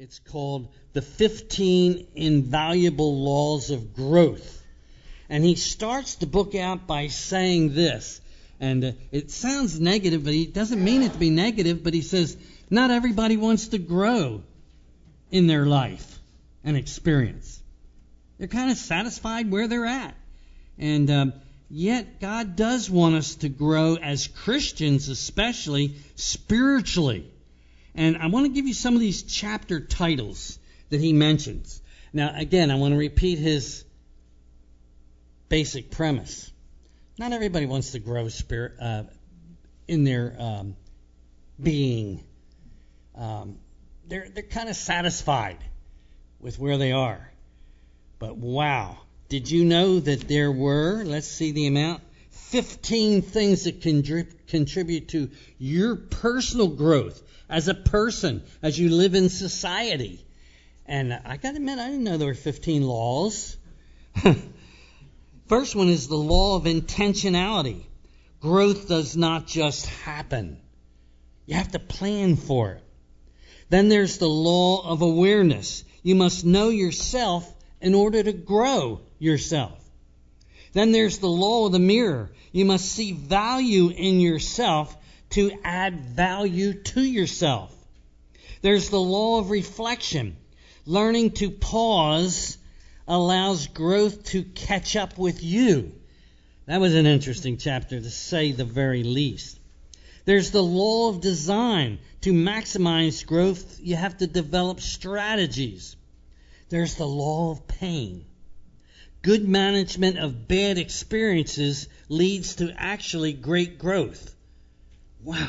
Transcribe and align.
It's 0.00 0.20
called 0.20 0.68
The 0.92 1.02
15 1.02 2.06
Invaluable 2.14 3.18
Laws 3.18 3.72
of 3.72 3.96
Growth. 3.96 4.64
And 5.28 5.42
he 5.42 5.56
starts 5.56 6.14
the 6.14 6.26
book 6.26 6.54
out 6.54 6.86
by 6.86 7.08
saying 7.08 7.74
this. 7.74 8.20
And 8.60 8.84
uh, 8.84 8.92
it 9.10 9.32
sounds 9.32 9.80
negative, 9.80 10.22
but 10.22 10.34
he 10.34 10.46
doesn't 10.46 10.84
mean 10.84 11.02
it 11.02 11.14
to 11.14 11.18
be 11.18 11.30
negative, 11.30 11.82
but 11.82 11.94
he 11.94 12.02
says, 12.02 12.36
not 12.70 12.92
everybody 12.92 13.36
wants 13.36 13.68
to 13.68 13.78
grow 13.78 14.44
in 15.32 15.48
their 15.48 15.66
life 15.66 16.20
and 16.62 16.76
experience. 16.76 17.60
They're 18.38 18.46
kind 18.46 18.70
of 18.70 18.76
satisfied 18.76 19.50
where 19.50 19.66
they're 19.66 19.84
at. 19.84 20.14
And 20.78 21.10
um, 21.10 21.32
yet, 21.68 22.20
God 22.20 22.54
does 22.54 22.88
want 22.88 23.16
us 23.16 23.34
to 23.36 23.48
grow 23.48 23.96
as 23.96 24.28
Christians, 24.28 25.08
especially 25.08 25.96
spiritually. 26.14 27.28
And 27.98 28.16
I 28.16 28.28
want 28.28 28.46
to 28.46 28.52
give 28.52 28.68
you 28.68 28.74
some 28.74 28.94
of 28.94 29.00
these 29.00 29.24
chapter 29.24 29.80
titles 29.80 30.60
that 30.90 31.00
he 31.00 31.12
mentions. 31.12 31.82
Now, 32.12 32.32
again, 32.32 32.70
I 32.70 32.76
want 32.76 32.94
to 32.94 32.96
repeat 32.96 33.40
his 33.40 33.84
basic 35.48 35.90
premise. 35.90 36.48
Not 37.18 37.32
everybody 37.32 37.66
wants 37.66 37.90
to 37.92 37.98
grow 37.98 38.28
spirit 38.28 38.74
uh, 38.80 39.02
in 39.88 40.04
their 40.04 40.36
um, 40.38 40.76
being. 41.60 42.22
Um, 43.16 43.58
they're 44.06 44.28
they're 44.32 44.44
kind 44.44 44.68
of 44.68 44.76
satisfied 44.76 45.58
with 46.38 46.56
where 46.56 46.78
they 46.78 46.92
are. 46.92 47.28
But 48.20 48.36
wow, 48.36 48.96
did 49.28 49.50
you 49.50 49.64
know 49.64 49.98
that 49.98 50.28
there 50.28 50.52
were? 50.52 51.02
Let's 51.04 51.26
see 51.26 51.50
the 51.50 51.66
amount. 51.66 52.04
15 52.30 53.22
things 53.22 53.64
that 53.64 53.80
can 53.82 54.04
contribute 54.46 55.08
to 55.08 55.30
your 55.58 55.96
personal 55.96 56.68
growth 56.68 57.24
as 57.48 57.68
a 57.68 57.74
person, 57.74 58.42
as 58.62 58.78
you 58.78 58.90
live 58.90 59.14
in 59.14 59.28
society. 59.28 60.24
And 60.86 61.12
I 61.12 61.36
got 61.36 61.50
to 61.50 61.56
admit, 61.56 61.78
I 61.78 61.88
didn't 61.88 62.04
know 62.04 62.16
there 62.16 62.28
were 62.28 62.34
15 62.34 62.82
laws. 62.82 63.56
First 65.46 65.74
one 65.76 65.88
is 65.88 66.08
the 66.08 66.16
law 66.16 66.56
of 66.56 66.64
intentionality. 66.64 67.84
Growth 68.40 68.88
does 68.88 69.16
not 69.16 69.46
just 69.46 69.86
happen, 69.86 70.58
you 71.46 71.56
have 71.56 71.72
to 71.72 71.78
plan 71.78 72.36
for 72.36 72.72
it. 72.72 72.84
Then 73.70 73.88
there's 73.88 74.18
the 74.18 74.28
law 74.28 74.86
of 74.86 75.02
awareness. 75.02 75.84
You 76.02 76.14
must 76.14 76.44
know 76.44 76.68
yourself 76.68 77.52
in 77.80 77.94
order 77.94 78.22
to 78.22 78.32
grow 78.32 79.00
yourself. 79.18 79.78
Then 80.72 80.92
there's 80.92 81.18
the 81.18 81.28
law 81.28 81.66
of 81.66 81.72
the 81.72 81.78
mirror. 81.78 82.30
You 82.52 82.64
must 82.64 82.86
see 82.86 83.12
value 83.12 83.88
in 83.88 84.20
yourself 84.20 84.96
to 85.30 85.52
add 85.64 86.00
value 86.00 86.74
to 86.74 87.02
yourself. 87.02 87.74
There's 88.62 88.90
the 88.90 89.00
law 89.00 89.38
of 89.38 89.50
reflection. 89.50 90.36
Learning 90.86 91.30
to 91.32 91.50
pause 91.50 92.56
allows 93.06 93.66
growth 93.68 94.24
to 94.24 94.42
catch 94.42 94.96
up 94.96 95.18
with 95.18 95.42
you. 95.42 95.92
That 96.66 96.80
was 96.80 96.94
an 96.94 97.06
interesting 97.06 97.56
chapter 97.56 98.00
to 98.00 98.10
say 98.10 98.52
the 98.52 98.64
very 98.64 99.02
least. 99.02 99.58
There's 100.24 100.50
the 100.50 100.62
law 100.62 101.08
of 101.08 101.22
design. 101.22 101.98
To 102.22 102.32
maximize 102.32 103.24
growth, 103.24 103.80
you 103.80 103.96
have 103.96 104.18
to 104.18 104.26
develop 104.26 104.80
strategies. 104.80 105.96
There's 106.68 106.96
the 106.96 107.06
law 107.06 107.52
of 107.52 107.66
pain. 107.66 108.26
Good 109.22 109.48
management 109.48 110.18
of 110.18 110.46
bad 110.46 110.78
experiences 110.78 111.88
leads 112.08 112.56
to 112.56 112.74
actually 112.76 113.32
great 113.32 113.78
growth. 113.78 114.34
Wow. 115.28 115.46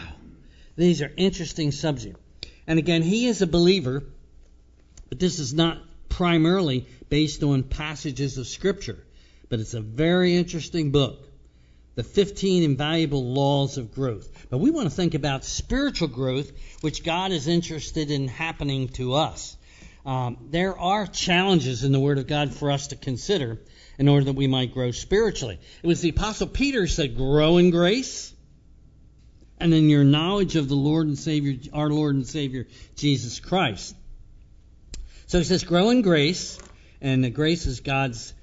These 0.76 1.02
are 1.02 1.12
interesting 1.16 1.72
subjects. 1.72 2.20
And 2.68 2.80
again, 2.80 3.02
he 3.02 3.28
is 3.28 3.42
a 3.42 3.48
believer, 3.48 4.04
but 5.08 5.22
this 5.22 5.40
is 5.40 5.54
not 5.54 5.78
primarily 6.10 6.86
based 7.08 7.44
on 7.44 7.64
passages 7.64 8.38
of 8.38 8.46
Scripture. 8.46 9.02
But 9.48 9.62
it's 9.62 9.76
a 9.76 9.80
very 9.80 10.36
interesting 10.36 10.92
book. 10.92 11.26
The 11.96 12.04
15 12.04 12.64
Invaluable 12.64 13.34
Laws 13.34 13.78
of 13.78 13.94
Growth. 13.94 14.48
But 14.50 14.58
we 14.58 14.70
want 14.70 14.90
to 14.90 14.94
think 14.94 15.14
about 15.14 15.46
spiritual 15.46 16.10
growth, 16.10 16.52
which 16.82 17.06
God 17.06 17.32
is 17.32 17.48
interested 17.48 18.12
in 18.12 18.28
happening 18.28 18.90
to 18.90 19.14
us. 19.14 19.56
Um, 20.06 20.50
there 20.50 20.78
are 20.78 21.08
challenges 21.08 21.86
in 21.86 21.94
the 21.94 22.02
Word 22.02 22.18
of 22.18 22.28
God 22.28 22.54
for 22.54 22.70
us 22.70 22.88
to 22.88 22.98
consider 22.98 23.62
in 23.98 24.10
order 24.10 24.26
that 24.26 24.36
we 24.36 24.48
might 24.48 24.74
grow 24.74 24.92
spiritually. 24.92 25.58
It 25.82 25.88
was 25.88 26.02
the 26.02 26.10
Apostle 26.10 26.48
Peter 26.48 26.86
said, 26.86 27.16
Grow 27.16 27.56
in 27.56 27.70
grace 27.70 28.34
and 29.60 29.74
in 29.74 29.90
your 29.90 30.04
knowledge 30.04 30.56
of 30.56 30.70
the 30.70 30.76
Lord 30.76 31.08
and 31.08 31.18
Savior, 31.18 31.56
our 31.74 31.90
Lord 31.90 32.16
and 32.16 32.26
Savior, 32.26 32.68
Jesus 32.96 33.40
Christ. 33.40 33.96
So 35.28 35.38
he 35.38 35.44
says, 35.44 35.64
grow 35.64 35.90
in 35.90 36.02
grace, 36.02 36.58
and 37.02 37.24
the 37.24 37.30
grace 37.30 37.66
is 37.66 37.82
God's 37.82 38.34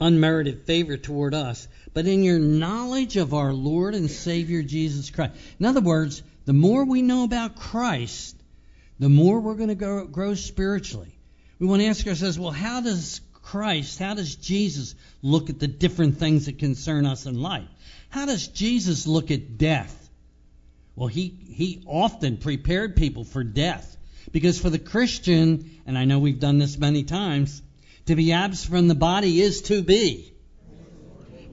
unmerited 0.00 0.62
favor 0.62 0.96
toward 0.96 1.34
us, 1.34 1.66
but 1.92 2.06
in 2.06 2.22
your 2.22 2.38
knowledge 2.38 3.16
of 3.16 3.32
our 3.34 3.52
Lord 3.52 3.94
and 3.94 4.10
Savior, 4.10 4.62
Jesus 4.62 5.10
Christ. 5.10 5.34
In 5.58 5.66
other 5.66 5.80
words, 5.80 6.22
the 6.44 6.52
more 6.52 6.84
we 6.84 7.02
know 7.02 7.24
about 7.24 7.56
Christ, 7.56 8.36
the 8.98 9.08
more 9.08 9.40
we're 9.40 9.54
going 9.54 9.70
to 9.70 9.74
grow, 9.74 10.04
grow 10.06 10.34
spiritually. 10.34 11.18
We 11.58 11.66
want 11.66 11.82
to 11.82 11.88
ask 11.88 12.06
ourselves, 12.06 12.38
well, 12.38 12.50
how 12.50 12.80
does 12.80 13.20
Christ, 13.42 13.98
how 13.98 14.14
does 14.14 14.36
Jesus 14.36 14.94
look 15.22 15.50
at 15.50 15.58
the 15.58 15.68
different 15.68 16.18
things 16.18 16.46
that 16.46 16.58
concern 16.58 17.06
us 17.06 17.26
in 17.26 17.40
life? 17.40 17.68
How 18.10 18.26
does 18.26 18.48
Jesus 18.48 19.06
look 19.06 19.30
at 19.30 19.58
death? 19.58 20.03
Well, 20.96 21.08
he, 21.08 21.28
he 21.28 21.82
often 21.86 22.36
prepared 22.36 22.96
people 22.96 23.24
for 23.24 23.42
death. 23.44 23.96
Because 24.32 24.58
for 24.58 24.70
the 24.70 24.78
Christian, 24.78 25.80
and 25.86 25.98
I 25.98 26.04
know 26.04 26.18
we've 26.18 26.40
done 26.40 26.58
this 26.58 26.78
many 26.78 27.04
times, 27.04 27.62
to 28.06 28.16
be 28.16 28.32
absent 28.32 28.70
from 28.70 28.88
the 28.88 28.94
body 28.94 29.40
is 29.40 29.62
to 29.62 29.82
be 29.82 30.34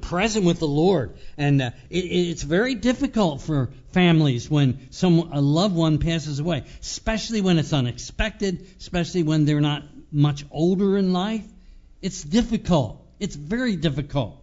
present 0.01 0.45
with 0.45 0.59
the 0.59 0.67
Lord. 0.67 1.15
And 1.37 1.61
uh, 1.61 1.71
it, 1.89 1.99
it's 1.99 2.43
very 2.43 2.75
difficult 2.75 3.41
for 3.41 3.71
families 3.91 4.49
when 4.49 4.91
some 4.91 5.31
a 5.31 5.41
loved 5.41 5.75
one 5.75 5.99
passes 5.99 6.39
away, 6.39 6.63
especially 6.81 7.41
when 7.41 7.59
it's 7.59 7.71
unexpected, 7.71 8.65
especially 8.79 9.23
when 9.23 9.45
they're 9.45 9.61
not 9.61 9.83
much 10.11 10.45
older 10.51 10.97
in 10.97 11.13
life. 11.13 11.45
It's 12.01 12.23
difficult. 12.23 13.05
It's 13.19 13.35
very 13.35 13.75
difficult. 13.75 14.40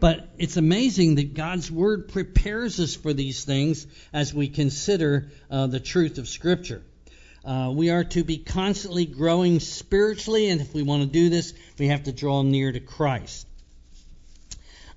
But 0.00 0.28
it's 0.38 0.56
amazing 0.56 1.16
that 1.16 1.34
God's 1.34 1.70
Word 1.70 2.08
prepares 2.08 2.78
us 2.78 2.94
for 2.94 3.12
these 3.12 3.44
things 3.44 3.86
as 4.12 4.32
we 4.32 4.48
consider 4.48 5.30
uh, 5.50 5.66
the 5.66 5.80
truth 5.80 6.18
of 6.18 6.28
Scripture. 6.28 6.82
Uh, 7.44 7.72
we 7.74 7.90
are 7.90 8.04
to 8.04 8.22
be 8.24 8.38
constantly 8.38 9.06
growing 9.06 9.58
spiritually, 9.58 10.50
and 10.50 10.60
if 10.60 10.74
we 10.74 10.82
want 10.82 11.02
to 11.02 11.08
do 11.08 11.30
this, 11.30 11.54
we 11.78 11.88
have 11.88 12.04
to 12.04 12.12
draw 12.12 12.42
near 12.42 12.70
to 12.70 12.80
Christ. 12.80 13.46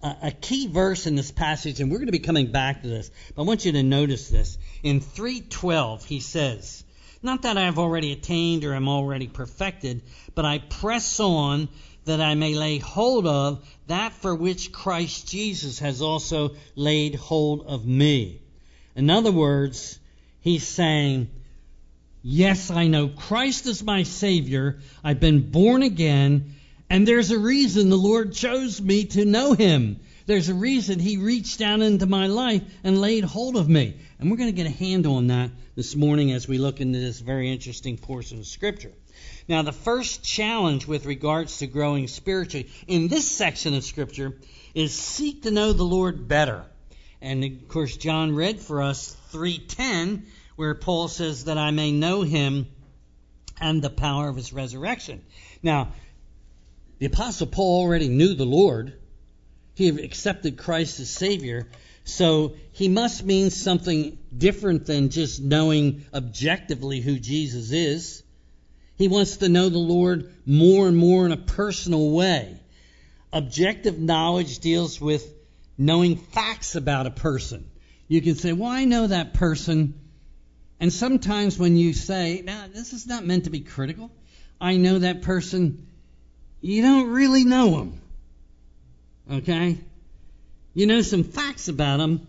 Uh, 0.04 0.14
a 0.24 0.32
key 0.32 0.68
verse 0.68 1.08
in 1.08 1.16
this 1.16 1.32
passage, 1.32 1.80
and 1.80 1.92
we're 1.92 1.98
going 1.98 2.08
to 2.08 2.12
be 2.12 2.20
coming 2.20 2.52
back 2.52 2.82
to 2.82 2.88
this, 2.88 3.10
but 3.36 3.44
I 3.44 3.46
want 3.46 3.66
you 3.66 3.72
to 3.74 3.84
notice 3.84 4.30
this. 4.30 4.58
In 4.84 5.00
312, 5.00 6.06
he 6.06 6.20
says, 6.20 6.84
Not 7.24 7.44
that 7.44 7.58
I 7.58 7.66
have 7.66 7.80
already 7.80 8.12
attained 8.12 8.66
or 8.66 8.74
am 8.74 8.90
already 8.90 9.28
perfected, 9.28 10.02
but 10.36 10.44
I 10.44 10.58
press 10.58 11.20
on 11.20 11.70
that 12.06 12.22
I 12.22 12.36
may 12.36 12.56
lay 12.56 12.78
hold 12.80 13.28
of 13.28 13.68
that 13.88 14.14
for 14.14 14.34
which 14.34 14.72
Christ 14.72 15.30
Jesus 15.30 15.80
has 15.80 16.02
also 16.02 16.56
laid 16.76 17.16
hold 17.16 17.66
of 17.66 17.86
me. 17.86 18.42
In 18.96 19.10
other 19.10 19.32
words, 19.32 20.00
he's 20.42 20.68
saying, 20.68 21.30
Yes, 22.24 22.70
I 22.70 22.88
know 22.88 23.08
Christ 23.08 23.66
is 23.66 23.82
my 23.82 24.04
Savior. 24.04 24.80
I've 25.04 25.20
been 25.20 25.50
born 25.50 25.82
again, 25.82 26.54
and 26.90 27.08
there's 27.08 27.32
a 27.32 27.40
reason 27.40 27.90
the 27.90 27.98
Lord 27.98 28.34
chose 28.34 28.80
me 28.80 29.06
to 29.06 29.26
know 29.26 29.54
Him. 29.54 30.00
There's 30.28 30.50
a 30.50 30.54
reason 30.54 31.00
He 31.00 31.18
reached 31.18 31.58
down 31.58 31.82
into 31.82 32.06
my 32.06 32.28
life 32.28 32.62
and 32.84 33.02
laid 33.02 33.24
hold 33.24 33.56
of 33.56 33.68
me. 33.68 33.96
And 34.20 34.30
we're 34.30 34.38
going 34.38 34.50
to 34.50 34.56
get 34.56 34.68
a 34.68 34.70
handle 34.70 35.16
on 35.16 35.28
that 35.28 35.50
this 35.76 35.96
morning 35.96 36.32
as 36.32 36.48
we 36.48 36.60
look 36.60 36.80
into 36.80 37.00
this 37.00 37.20
very 37.20 37.52
interesting 37.52 37.98
portion 37.98 38.38
of 38.38 38.46
Scripture. 38.46 38.92
Now, 39.52 39.64
the 39.64 39.74
first 39.74 40.24
challenge 40.24 40.88
with 40.88 41.06
regards 41.06 41.58
to 41.58 41.68
growing 41.68 42.08
spiritually 42.08 42.70
in 42.88 43.10
this 43.10 43.30
section 43.30 43.74
of 43.74 43.84
Scripture 43.84 44.38
is 44.74 44.94
seek 44.94 45.44
to 45.44 45.52
know 45.52 45.74
the 45.74 45.84
Lord 45.84 46.30
better. 46.30 46.64
And 47.22 47.44
of 47.44 47.68
course, 47.68 47.98
John 47.98 48.34
read 48.34 48.62
for 48.62 48.82
us 48.82 49.14
310, 49.32 50.26
where 50.56 50.74
Paul 50.74 51.10
says 51.10 51.44
that 51.44 51.58
I 51.58 51.72
may 51.72 51.92
know 51.92 52.22
him 52.22 52.68
and 53.60 53.82
the 53.82 53.90
power 53.90 54.30
of 54.30 54.38
his 54.38 54.54
resurrection. 54.54 55.22
Now, 55.62 55.90
the 57.00 57.08
Apostle 57.08 57.48
Paul 57.48 57.82
already 57.82 58.08
knew 58.08 58.34
the 58.36 58.46
Lord. 58.46 58.94
He 59.76 59.88
had 59.88 60.00
accepted 60.00 60.60
Christ 60.60 61.02
as 61.02 61.10
Savior. 61.10 61.68
So 62.06 62.56
he 62.72 62.88
must 62.88 63.26
mean 63.26 63.50
something 63.50 64.18
different 64.36 64.86
than 64.86 65.10
just 65.10 65.42
knowing 65.42 66.06
objectively 66.14 67.02
who 67.02 67.20
Jesus 67.20 67.74
is. 67.74 68.24
He 69.02 69.08
wants 69.08 69.38
to 69.38 69.50
know 69.50 69.68
the 69.68 69.80
Lord 69.80 70.32
more 70.46 70.88
and 70.88 70.96
more 70.96 71.26
in 71.26 71.32
a 71.32 71.38
personal 71.38 72.12
way. 72.12 72.56
Objective 73.34 73.98
knowledge 73.98 74.60
deals 74.60 75.02
with 75.02 75.28
knowing 75.76 76.18
facts 76.18 76.76
about 76.76 77.08
a 77.08 77.10
person. 77.10 77.66
You 78.08 78.22
can 78.22 78.36
say, 78.36 78.54
Well, 78.54 78.70
I 78.70 78.86
know 78.86 79.08
that 79.08 79.34
person, 79.34 79.96
And 80.80 80.94
sometimes 80.94 81.58
when 81.58 81.78
you 81.78 81.94
say, 81.94 82.44
now, 82.46 82.66
this 82.72 82.94
is 82.94 83.08
not 83.08 83.26
meant 83.26 83.46
to 83.46 83.50
be 83.50 83.62
critical, 83.62 84.12
I 84.60 84.78
know 84.78 85.00
that 85.00 85.24
person, 85.24 85.88
you 86.62 86.84
don't 86.84 87.10
really 87.10 87.44
know 87.44 87.72
them. 87.72 88.02
Okay? 89.32 89.80
You 90.76 90.86
know 90.86 91.02
some 91.02 91.24
facts 91.24 91.70
about 91.70 91.98
them, 91.98 92.28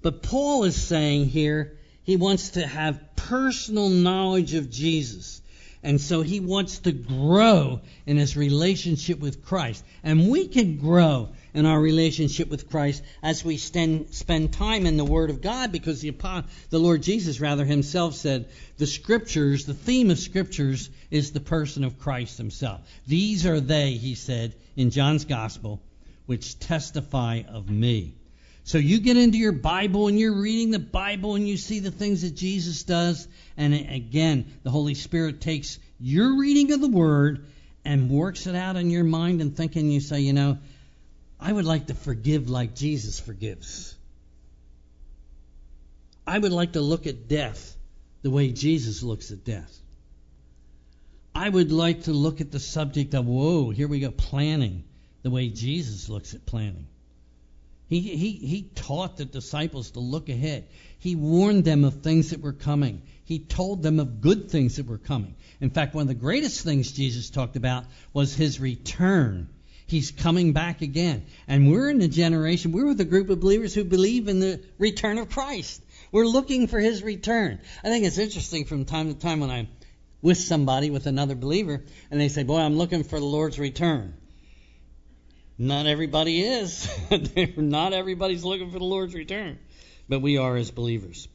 but 0.00 0.22
Paul 0.22 0.62
is 0.62 0.80
saying 0.80 1.26
here 1.26 1.76
he 2.04 2.14
wants 2.14 2.50
to 2.50 2.64
have 2.64 3.16
personal 3.16 3.88
knowledge 3.88 4.54
of 4.54 4.70
Jesus. 4.70 5.42
And 5.82 6.00
so 6.00 6.22
he 6.22 6.40
wants 6.40 6.80
to 6.80 6.92
grow 6.92 7.80
in 8.04 8.16
his 8.16 8.36
relationship 8.36 9.20
with 9.20 9.44
Christ. 9.44 9.84
And 10.02 10.28
we 10.28 10.48
can 10.48 10.78
grow 10.78 11.30
in 11.54 11.66
our 11.66 11.80
relationship 11.80 12.48
with 12.48 12.68
Christ 12.68 13.02
as 13.22 13.44
we 13.44 13.56
spend, 13.58 14.12
spend 14.12 14.52
time 14.52 14.86
in 14.86 14.96
the 14.96 15.04
Word 15.04 15.30
of 15.30 15.40
God 15.40 15.70
because 15.70 16.00
the, 16.00 16.12
the 16.70 16.80
Lord 16.80 17.02
Jesus, 17.02 17.40
rather, 17.40 17.64
himself 17.64 18.14
said, 18.14 18.48
the 18.76 18.86
Scriptures, 18.86 19.66
the 19.66 19.74
theme 19.74 20.10
of 20.10 20.18
Scriptures 20.18 20.90
is 21.10 21.30
the 21.30 21.40
person 21.40 21.84
of 21.84 21.98
Christ 21.98 22.38
himself. 22.38 22.80
These 23.06 23.46
are 23.46 23.60
they, 23.60 23.92
he 23.92 24.16
said 24.16 24.54
in 24.76 24.90
John's 24.90 25.24
Gospel, 25.24 25.80
which 26.26 26.58
testify 26.58 27.42
of 27.48 27.70
me. 27.70 28.14
So 28.68 28.76
you 28.76 29.00
get 29.00 29.16
into 29.16 29.38
your 29.38 29.52
Bible 29.52 30.08
and 30.08 30.20
you're 30.20 30.42
reading 30.42 30.72
the 30.72 30.78
Bible 30.78 31.36
and 31.36 31.48
you 31.48 31.56
see 31.56 31.80
the 31.80 31.90
things 31.90 32.20
that 32.20 32.34
Jesus 32.34 32.82
does. 32.82 33.26
And 33.56 33.72
again, 33.72 34.52
the 34.62 34.68
Holy 34.68 34.92
Spirit 34.92 35.40
takes 35.40 35.78
your 35.98 36.38
reading 36.38 36.70
of 36.72 36.82
the 36.82 36.90
Word 36.90 37.46
and 37.86 38.10
works 38.10 38.46
it 38.46 38.54
out 38.54 38.76
in 38.76 38.90
your 38.90 39.04
mind 39.04 39.40
and 39.40 39.56
thinking, 39.56 39.90
you 39.90 40.00
say, 40.00 40.20
you 40.20 40.34
know, 40.34 40.58
I 41.40 41.50
would 41.50 41.64
like 41.64 41.86
to 41.86 41.94
forgive 41.94 42.50
like 42.50 42.74
Jesus 42.74 43.18
forgives. 43.18 43.96
I 46.26 46.38
would 46.38 46.52
like 46.52 46.72
to 46.72 46.82
look 46.82 47.06
at 47.06 47.26
death 47.26 47.74
the 48.20 48.30
way 48.30 48.52
Jesus 48.52 49.02
looks 49.02 49.30
at 49.30 49.44
death. 49.44 49.74
I 51.34 51.48
would 51.48 51.72
like 51.72 52.02
to 52.02 52.12
look 52.12 52.42
at 52.42 52.50
the 52.50 52.60
subject 52.60 53.14
of, 53.14 53.24
whoa, 53.24 53.70
here 53.70 53.88
we 53.88 54.00
go, 54.00 54.10
planning, 54.10 54.84
the 55.22 55.30
way 55.30 55.48
Jesus 55.48 56.10
looks 56.10 56.34
at 56.34 56.44
planning. 56.44 56.86
He, 57.88 58.00
he, 58.00 58.32
he 58.32 58.62
taught 58.74 59.16
the 59.16 59.24
disciples 59.24 59.92
to 59.92 60.00
look 60.00 60.28
ahead. 60.28 60.68
He 60.98 61.16
warned 61.16 61.64
them 61.64 61.84
of 61.84 62.02
things 62.02 62.30
that 62.30 62.42
were 62.42 62.52
coming. 62.52 63.02
He 63.24 63.38
told 63.38 63.82
them 63.82 63.98
of 63.98 64.20
good 64.20 64.50
things 64.50 64.76
that 64.76 64.86
were 64.86 64.98
coming. 64.98 65.34
In 65.60 65.70
fact, 65.70 65.94
one 65.94 66.02
of 66.02 66.08
the 66.08 66.14
greatest 66.14 66.60
things 66.62 66.92
Jesus 66.92 67.30
talked 67.30 67.56
about 67.56 67.84
was 68.12 68.34
his 68.34 68.60
return. 68.60 69.48
He's 69.86 70.10
coming 70.10 70.52
back 70.52 70.82
again. 70.82 71.24
And 71.46 71.70
we're 71.70 71.88
in 71.88 71.98
the 71.98 72.08
generation, 72.08 72.72
we're 72.72 72.86
with 72.86 73.00
a 73.00 73.06
group 73.06 73.30
of 73.30 73.40
believers 73.40 73.74
who 73.74 73.84
believe 73.84 74.28
in 74.28 74.40
the 74.40 74.60
return 74.78 75.16
of 75.16 75.30
Christ. 75.30 75.82
We're 76.12 76.26
looking 76.26 76.66
for 76.66 76.78
his 76.78 77.02
return. 77.02 77.58
I 77.82 77.88
think 77.88 78.04
it's 78.04 78.18
interesting 78.18 78.66
from 78.66 78.84
time 78.84 79.12
to 79.12 79.18
time 79.18 79.40
when 79.40 79.50
I'm 79.50 79.68
with 80.20 80.38
somebody, 80.38 80.90
with 80.90 81.06
another 81.06 81.34
believer, 81.34 81.82
and 82.10 82.20
they 82.20 82.28
say, 82.28 82.42
Boy, 82.42 82.58
I'm 82.58 82.76
looking 82.76 83.02
for 83.04 83.18
the 83.18 83.24
Lord's 83.24 83.58
return. 83.58 84.14
Not 85.58 85.86
everybody 85.86 86.40
is. 86.40 86.88
Not 87.56 87.92
everybody's 87.92 88.44
looking 88.44 88.70
for 88.70 88.78
the 88.78 88.84
Lord's 88.84 89.14
return, 89.14 89.58
but 90.08 90.20
we 90.20 90.38
are 90.38 90.56
as 90.56 90.70
believers. 90.70 91.26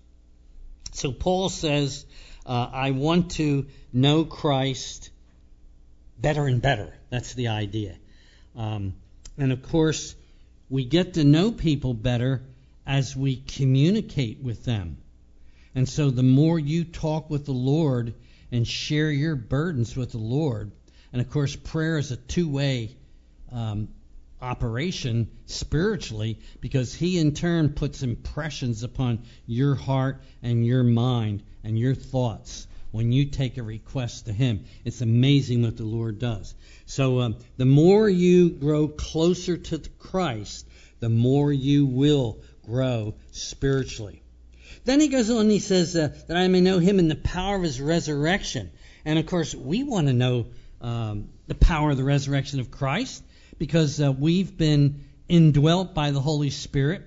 So 0.94 1.12
Paul 1.12 1.50
says, 1.50 2.06
uh, 2.46 2.70
I 2.72 2.92
want 2.92 3.32
to 3.32 3.66
know 3.92 4.24
Christ 4.24 5.10
better 6.18 6.46
and 6.46 6.62
better. 6.62 6.94
That's 7.10 7.34
the 7.34 7.50
idea. 7.50 7.98
Um, 8.56 8.94
and 9.38 9.52
of 9.52 9.62
course, 9.64 10.16
we 10.70 10.86
get 10.86 11.16
to 11.16 11.26
know 11.26 11.52
people 11.52 11.94
better 11.94 12.42
as 12.86 13.16
we 13.16 13.36
communicate 13.36 14.40
with 14.42 14.64
them. 14.64 14.98
And 15.76 15.90
so 15.90 16.10
the 16.10 16.24
more 16.24 16.58
you 16.58 16.86
talk 16.86 17.30
with 17.30 17.46
the 17.46 17.52
Lord 17.52 18.14
and 18.52 18.66
share 18.66 19.12
your 19.12 19.36
burdens 19.36 19.98
with 19.98 20.12
the 20.12 20.18
Lord, 20.18 20.72
and 21.12 21.22
of 21.22 21.30
course, 21.30 21.56
prayer 21.56 21.98
is 21.98 22.12
a 22.12 22.18
two 22.18 22.48
way 22.48 22.96
um, 23.52 23.90
operation 24.44 25.32
spiritually 25.46 26.40
because 26.60 26.94
he 26.94 27.18
in 27.18 27.34
turn 27.34 27.70
puts 27.70 28.04
impressions 28.04 28.84
upon 28.84 29.24
your 29.48 29.74
heart 29.74 30.22
and 30.42 30.66
your 30.66 30.84
mind 30.84 31.44
and 31.64 31.80
your 31.80 31.96
thoughts 31.96 32.68
when 32.92 33.12
you 33.12 33.26
take 33.26 33.58
a 33.58 33.64
request 33.64 34.26
to 34.26 34.34
him. 34.34 34.66
It's 34.86 35.02
amazing 35.02 35.64
what 35.64 35.78
the 35.78 35.84
Lord 35.84 36.20
does. 36.20 36.54
So 36.86 37.22
um, 37.22 37.38
the 37.58 37.66
more 37.66 38.08
you 38.08 38.52
grow 38.52 38.88
closer 38.88 39.58
to 39.58 39.80
Christ, 39.98 40.68
the 41.00 41.10
more 41.10 41.52
you 41.52 41.86
will 41.86 42.42
grow 42.66 43.16
spiritually. 43.32 44.22
Then 44.86 45.00
he 45.00 45.08
goes 45.08 45.30
on 45.30 45.42
and 45.42 45.52
he 45.52 45.60
says 45.60 45.96
uh, 45.96 46.10
that 46.28 46.38
I 46.38 46.48
may 46.50 46.62
know 46.62 46.80
him 46.80 47.00
in 47.00 47.08
the 47.08 47.16
power 47.16 47.56
of 47.56 47.64
his 47.64 47.82
resurrection. 47.82 48.72
And 49.06 49.18
of 49.18 49.26
course, 49.26 49.56
we 49.56 49.84
want 49.84 50.08
to 50.08 50.14
know 50.14 50.48
um, 50.82 51.30
the 51.48 51.56
power 51.56 51.92
of 51.92 51.98
the 51.98 52.04
resurrection 52.04 52.60
of 52.60 52.70
Christ 52.70 53.24
because 53.58 54.02
uh, 54.02 54.12
we've 54.12 54.58
been 54.58 55.04
indwelt 55.28 55.94
by 55.94 56.12
the 56.12 56.20
Holy 56.20 56.50
Spirit, 56.50 57.04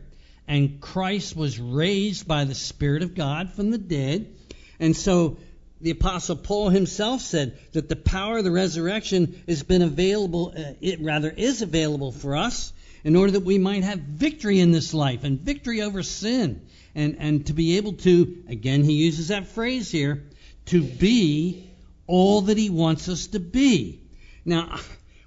and 0.49 0.81
Christ 0.81 1.37
was 1.37 1.59
raised 1.59 2.27
by 2.27 2.45
the 2.45 2.55
Spirit 2.55 3.03
of 3.03 3.15
God 3.15 3.53
from 3.53 3.71
the 3.71 3.79
dead. 3.79 4.35
And 4.79 4.97
so 4.97 5.39
the 5.81 5.91
Apostle 5.91 6.37
Paul 6.37 6.71
himself 6.71 7.21
said 7.21 7.59
that 7.73 7.89
the 7.89 7.97
power 7.97 8.39
of 8.39 8.45
the 8.45 8.51
resurrection 8.51 9.43
has 9.47 9.63
been 9.63 9.83
available, 9.83 10.55
uh, 10.57 10.73
it 10.81 11.01
rather 11.01 11.31
is 11.31 11.63
available 11.63 12.13
for 12.13 12.37
us 12.37 12.73
in 13.05 13.15
order 13.15 13.33
that 13.33 13.45
we 13.45 13.59
might 13.59 13.85
have 13.85 14.01
victory 14.01 14.59
in 14.59 14.73
this 14.73 14.95
life 14.95 15.23
and 15.25 15.41
victory 15.41 15.83
over 15.83 16.03
sin. 16.03 16.63
And, 16.95 17.17
and 17.19 17.47
to 17.47 17.53
be 17.53 17.77
able 17.77 17.93
to, 17.93 18.43
again, 18.49 18.83
he 18.83 18.95
uses 18.95 19.29
that 19.29 19.49
phrase 19.49 19.91
here, 19.91 20.25
to 20.67 20.83
be 20.83 21.71
all 22.07 22.43
that 22.43 22.57
he 22.57 22.71
wants 22.71 23.09
us 23.09 23.29
to 23.29 23.39
be. 23.39 24.01
Now, 24.45 24.79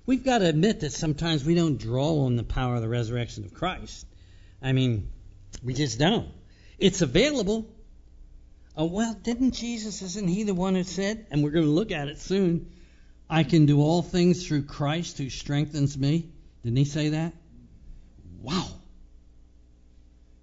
we've 0.10 0.26
got 0.26 0.40
to 0.40 0.48
admit 0.48 0.80
that 0.80 0.92
sometimes 0.92 1.46
we 1.46 1.54
don't 1.54 1.78
draw 1.78 2.26
on 2.26 2.36
the 2.36 2.42
power 2.42 2.74
of 2.74 2.82
the 2.82 2.90
resurrection 2.90 3.46
of 3.46 3.54
Christ. 3.54 4.08
I 4.60 4.72
mean, 4.72 5.12
we 5.64 5.76
just 5.76 6.00
don't. 6.00 6.30
It's 6.80 7.04
available. 7.04 7.68
Oh, 8.76 8.86
well, 8.86 9.14
didn't 9.14 9.52
Jesus, 9.52 10.02
isn't 10.02 10.28
he 10.28 10.42
the 10.42 10.56
one 10.56 10.74
who 10.74 10.82
said, 10.82 11.28
and 11.30 11.44
we're 11.44 11.52
going 11.52 11.66
to 11.66 11.72
look 11.72 11.92
at 11.92 12.08
it 12.08 12.18
soon, 12.18 12.72
I 13.30 13.44
can 13.44 13.68
do 13.68 13.82
all 13.82 14.02
things 14.02 14.48
through 14.48 14.64
Christ 14.64 15.20
who 15.20 15.30
strengthens 15.30 15.96
me? 15.96 16.32
Didn't 16.64 16.78
he 16.78 16.86
say 16.86 17.10
that? 17.10 17.34
Wow. 18.42 18.66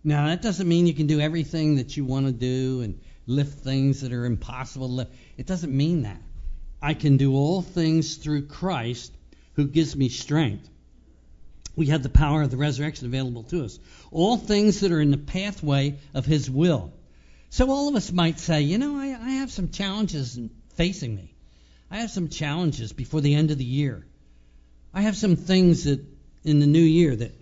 Now, 0.05 0.29
that 0.29 0.43
doesn't 0.43 0.69
mean 0.69 0.87
you 0.87 0.95
can 0.95 1.09
do 1.09 1.19
everything 1.19 1.75
that 1.77 1.97
you 1.97 2.05
want 2.05 2.27
to 2.27 2.33
do 2.33 2.83
and 2.83 3.01
lift 3.27 3.65
things 3.65 4.03
that 4.03 4.13
are 4.13 4.27
impossible 4.27 4.87
to 4.87 4.95
lift. 4.95 5.13
It 5.37 5.47
doesn't 5.47 5.77
mean 5.77 6.03
that. 6.03 6.23
I 6.81 6.95
can 6.95 7.17
do 7.17 7.35
all 7.35 7.63
things 7.63 8.15
through 8.15 8.47
Christ 8.47 9.13
who 9.57 9.67
gives 9.67 9.97
me 9.97 10.09
strength. 10.09 10.69
We 11.75 11.87
have 11.87 12.03
the 12.03 12.09
power 12.09 12.43
of 12.43 12.51
the 12.51 12.57
resurrection 12.57 13.07
available 13.07 13.43
to 13.45 13.65
us. 13.65 13.79
All 14.11 14.37
things 14.37 14.81
that 14.81 14.93
are 14.93 15.01
in 15.01 15.11
the 15.11 15.19
pathway 15.19 15.99
of 16.15 16.25
His 16.25 16.51
will. 16.51 16.93
So 17.51 17.71
all 17.71 17.89
of 17.89 17.97
us 17.97 18.13
might 18.13 18.39
say, 18.39 18.63
you 18.63 18.79
know, 18.79 18.97
I, 18.97 19.09
I 19.09 19.31
have 19.41 19.51
some 19.51 19.71
challenges 19.71 20.39
facing 20.75 21.15
me. 21.15 21.35
I 21.91 21.99
have 21.99 22.11
some 22.11 22.29
challenges 22.29 22.93
before 22.93 23.21
the 23.21 23.35
end 23.35 23.51
of 23.51 23.59
the 23.59 23.65
year. 23.65 24.07
I 24.93 25.03
have 25.03 25.17
some 25.17 25.37
things 25.37 25.85
that 25.85 26.05
in 26.45 26.61
the 26.61 26.67
new 26.67 26.79
year 26.79 27.15
that 27.15 27.35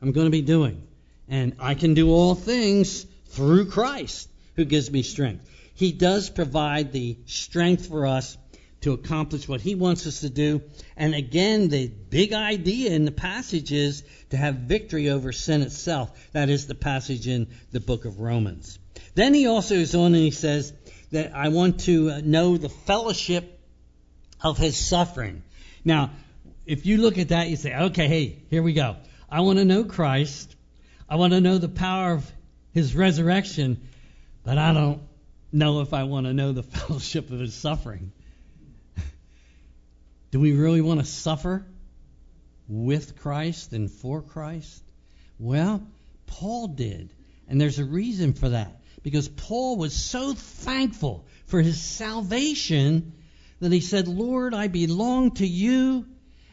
I'm 0.00 0.12
going 0.12 0.26
to 0.26 0.30
be 0.30 0.42
doing. 0.42 0.82
And 1.28 1.56
I 1.58 1.74
can 1.74 1.94
do 1.94 2.10
all 2.10 2.34
things 2.34 3.04
through 3.26 3.66
Christ 3.66 4.28
who 4.56 4.64
gives 4.64 4.90
me 4.90 5.02
strength. 5.02 5.48
He 5.74 5.92
does 5.92 6.30
provide 6.30 6.92
the 6.92 7.18
strength 7.26 7.86
for 7.86 8.06
us 8.06 8.36
to 8.80 8.92
accomplish 8.92 9.48
what 9.48 9.60
he 9.60 9.74
wants 9.74 10.06
us 10.06 10.20
to 10.20 10.30
do. 10.30 10.62
And 10.96 11.14
again, 11.14 11.68
the 11.68 11.88
big 11.88 12.32
idea 12.32 12.90
in 12.90 13.04
the 13.04 13.10
passage 13.10 13.72
is 13.72 14.04
to 14.30 14.36
have 14.36 14.54
victory 14.54 15.10
over 15.10 15.32
sin 15.32 15.62
itself. 15.62 16.10
That 16.32 16.48
is 16.48 16.66
the 16.66 16.74
passage 16.74 17.26
in 17.26 17.48
the 17.72 17.80
book 17.80 18.04
of 18.04 18.20
Romans. 18.20 18.78
Then 19.14 19.34
he 19.34 19.46
also 19.46 19.74
is 19.74 19.94
on 19.94 20.14
and 20.14 20.16
he 20.16 20.30
says 20.30 20.72
that 21.10 21.34
I 21.34 21.48
want 21.48 21.80
to 21.80 22.22
know 22.22 22.56
the 22.56 22.68
fellowship 22.68 23.60
of 24.42 24.58
his 24.58 24.76
suffering. 24.76 25.42
Now, 25.84 26.10
if 26.66 26.86
you 26.86 26.98
look 26.98 27.18
at 27.18 27.30
that, 27.30 27.48
you 27.48 27.56
say, 27.56 27.74
okay, 27.74 28.06
hey, 28.06 28.42
here 28.50 28.62
we 28.62 28.74
go. 28.74 28.96
I 29.28 29.40
want 29.40 29.58
to 29.58 29.64
know 29.64 29.84
Christ. 29.84 30.54
I 31.08 31.16
want 31.16 31.32
to 31.32 31.40
know 31.40 31.58
the 31.58 31.68
power 31.68 32.12
of 32.12 32.30
his 32.72 32.94
resurrection, 32.94 33.88
but 34.44 34.58
I 34.58 34.72
don't 34.72 35.00
know 35.50 35.80
if 35.80 35.94
I 35.94 36.04
want 36.04 36.26
to 36.26 36.34
know 36.34 36.52
the 36.52 36.62
fellowship 36.78 37.30
of 37.30 37.40
his 37.40 37.54
suffering. 37.54 38.12
Do 40.30 40.40
we 40.40 40.52
really 40.52 40.80
want 40.80 41.00
to 41.00 41.06
suffer 41.06 41.64
with 42.68 43.18
Christ 43.20 43.72
and 43.72 43.90
for 43.90 44.20
Christ? 44.20 44.82
Well, 45.38 45.82
Paul 46.26 46.68
did. 46.68 47.10
And 47.48 47.60
there's 47.60 47.78
a 47.78 47.84
reason 47.84 48.34
for 48.34 48.50
that. 48.50 48.80
Because 49.02 49.28
Paul 49.28 49.76
was 49.76 49.94
so 49.94 50.34
thankful 50.34 51.24
for 51.46 51.62
his 51.62 51.80
salvation 51.80 53.14
that 53.60 53.72
he 53.72 53.80
said, 53.80 54.06
Lord, 54.06 54.54
I 54.54 54.68
belong 54.68 55.32
to 55.36 55.46
you 55.46 56.04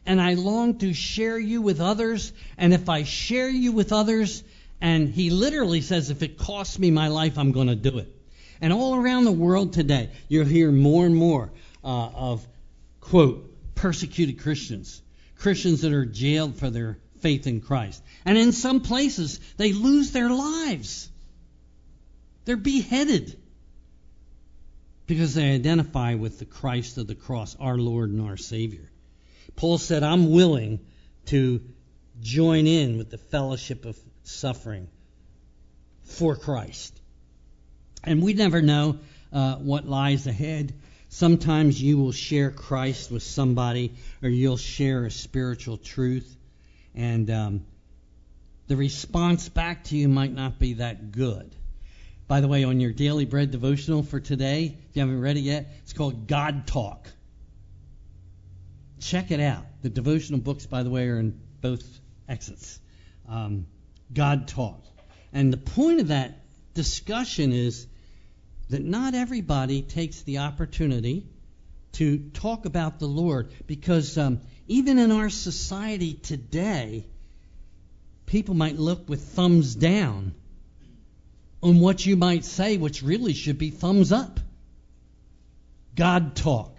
and 0.05 0.21
I 0.21 0.35
long 0.35 0.77
to 0.79 0.93
share 0.93 1.37
you 1.37 1.61
with 1.61 1.81
others. 1.81 2.31
And 2.57 2.73
if 2.73 2.87
I 2.87 3.03
share 3.03 3.49
you 3.49 3.71
with 3.71 3.91
others, 3.91 4.43
and 4.79 5.09
he 5.09 5.31
literally 5.31 5.81
says, 5.81 6.11
if 6.11 6.21
it 6.21 6.37
costs 6.37 6.77
me 6.77 6.91
my 6.91 7.07
life, 7.07 7.37
I'm 7.37 7.51
going 7.51 7.67
to 7.67 7.75
do 7.75 7.97
it. 7.97 8.11
And 8.61 8.71
all 8.71 8.95
around 8.95 9.25
the 9.25 9.31
world 9.31 9.73
today, 9.73 10.11
you'll 10.29 10.45
hear 10.45 10.71
more 10.71 11.05
and 11.05 11.15
more 11.15 11.51
uh, 11.83 12.07
of, 12.07 12.47
quote, 13.01 13.51
persecuted 13.75 14.39
Christians, 14.39 15.01
Christians 15.37 15.81
that 15.81 15.93
are 15.93 16.05
jailed 16.05 16.55
for 16.55 16.69
their 16.69 16.97
faith 17.19 17.47
in 17.47 17.61
Christ. 17.61 18.01
And 18.25 18.37
in 18.37 18.51
some 18.51 18.81
places, 18.81 19.39
they 19.57 19.73
lose 19.73 20.11
their 20.11 20.29
lives. 20.29 21.09
They're 22.45 22.57
beheaded 22.57 23.39
because 25.07 25.35
they 25.35 25.53
identify 25.53 26.15
with 26.15 26.39
the 26.39 26.45
Christ 26.45 26.97
of 26.97 27.07
the 27.07 27.15
cross, 27.15 27.55
our 27.59 27.77
Lord 27.77 28.09
and 28.09 28.21
our 28.21 28.37
Savior. 28.37 28.89
Paul 29.55 29.77
said, 29.77 30.03
I'm 30.03 30.31
willing 30.31 30.79
to 31.27 31.61
join 32.21 32.67
in 32.67 32.97
with 32.97 33.09
the 33.09 33.17
fellowship 33.17 33.85
of 33.85 33.97
suffering 34.23 34.87
for 36.03 36.35
Christ. 36.35 36.99
And 38.03 38.21
we 38.21 38.33
never 38.33 38.61
know 38.61 38.99
uh, 39.33 39.55
what 39.55 39.87
lies 39.87 40.27
ahead. 40.27 40.73
Sometimes 41.15 41.81
you 41.81 41.97
will 41.97 42.11
share 42.11 42.51
Christ 42.51 43.09
with 43.09 43.23
somebody, 43.23 43.93
or 44.21 44.27
you'll 44.27 44.57
share 44.57 45.05
a 45.05 45.09
spiritual 45.11 45.77
truth, 45.77 46.35
and 46.93 47.31
um, 47.31 47.65
the 48.67 48.75
response 48.75 49.47
back 49.47 49.85
to 49.85 49.95
you 49.95 50.09
might 50.09 50.33
not 50.33 50.59
be 50.59 50.73
that 50.73 51.13
good. 51.13 51.55
By 52.27 52.41
the 52.41 52.49
way, 52.49 52.65
on 52.65 52.81
your 52.81 52.91
daily 52.91 53.23
bread 53.23 53.51
devotional 53.51 54.03
for 54.03 54.19
today, 54.19 54.77
if 54.89 54.97
you 54.97 54.99
haven't 54.99 55.21
read 55.21 55.37
it 55.37 55.43
yet, 55.43 55.73
it's 55.83 55.93
called 55.93 56.27
God 56.27 56.67
Talk. 56.67 57.07
Check 58.99 59.31
it 59.31 59.39
out. 59.39 59.63
The 59.83 59.89
devotional 59.89 60.41
books, 60.41 60.65
by 60.65 60.83
the 60.83 60.89
way, 60.89 61.07
are 61.07 61.17
in 61.17 61.39
both 61.61 61.87
exits. 62.27 62.77
Um, 63.29 63.67
God 64.13 64.49
Talk. 64.49 64.83
And 65.31 65.53
the 65.53 65.57
point 65.57 66.01
of 66.01 66.09
that 66.09 66.41
discussion 66.73 67.53
is 67.53 67.87
that 68.69 68.83
not 68.83 69.13
everybody 69.13 69.81
takes 69.81 70.21
the 70.21 70.39
opportunity 70.39 71.27
to 71.93 72.17
talk 72.33 72.65
about 72.65 72.99
the 72.99 73.07
Lord 73.07 73.51
because 73.67 74.17
um, 74.17 74.41
even 74.67 74.99
in 74.99 75.11
our 75.11 75.29
society 75.29 76.13
today, 76.13 77.05
people 78.25 78.55
might 78.55 78.77
look 78.77 79.07
with 79.07 79.21
thumbs 79.21 79.75
down 79.75 80.33
on 81.61 81.79
what 81.79 82.05
you 82.05 82.17
might 82.17 82.43
say, 82.45 82.77
which 82.77 83.01
really 83.01 83.33
should 83.33 83.57
be 83.57 83.69
thumbs 83.69 84.11
up. 84.11 84.39
God 85.95 86.35
talk. 86.35 86.75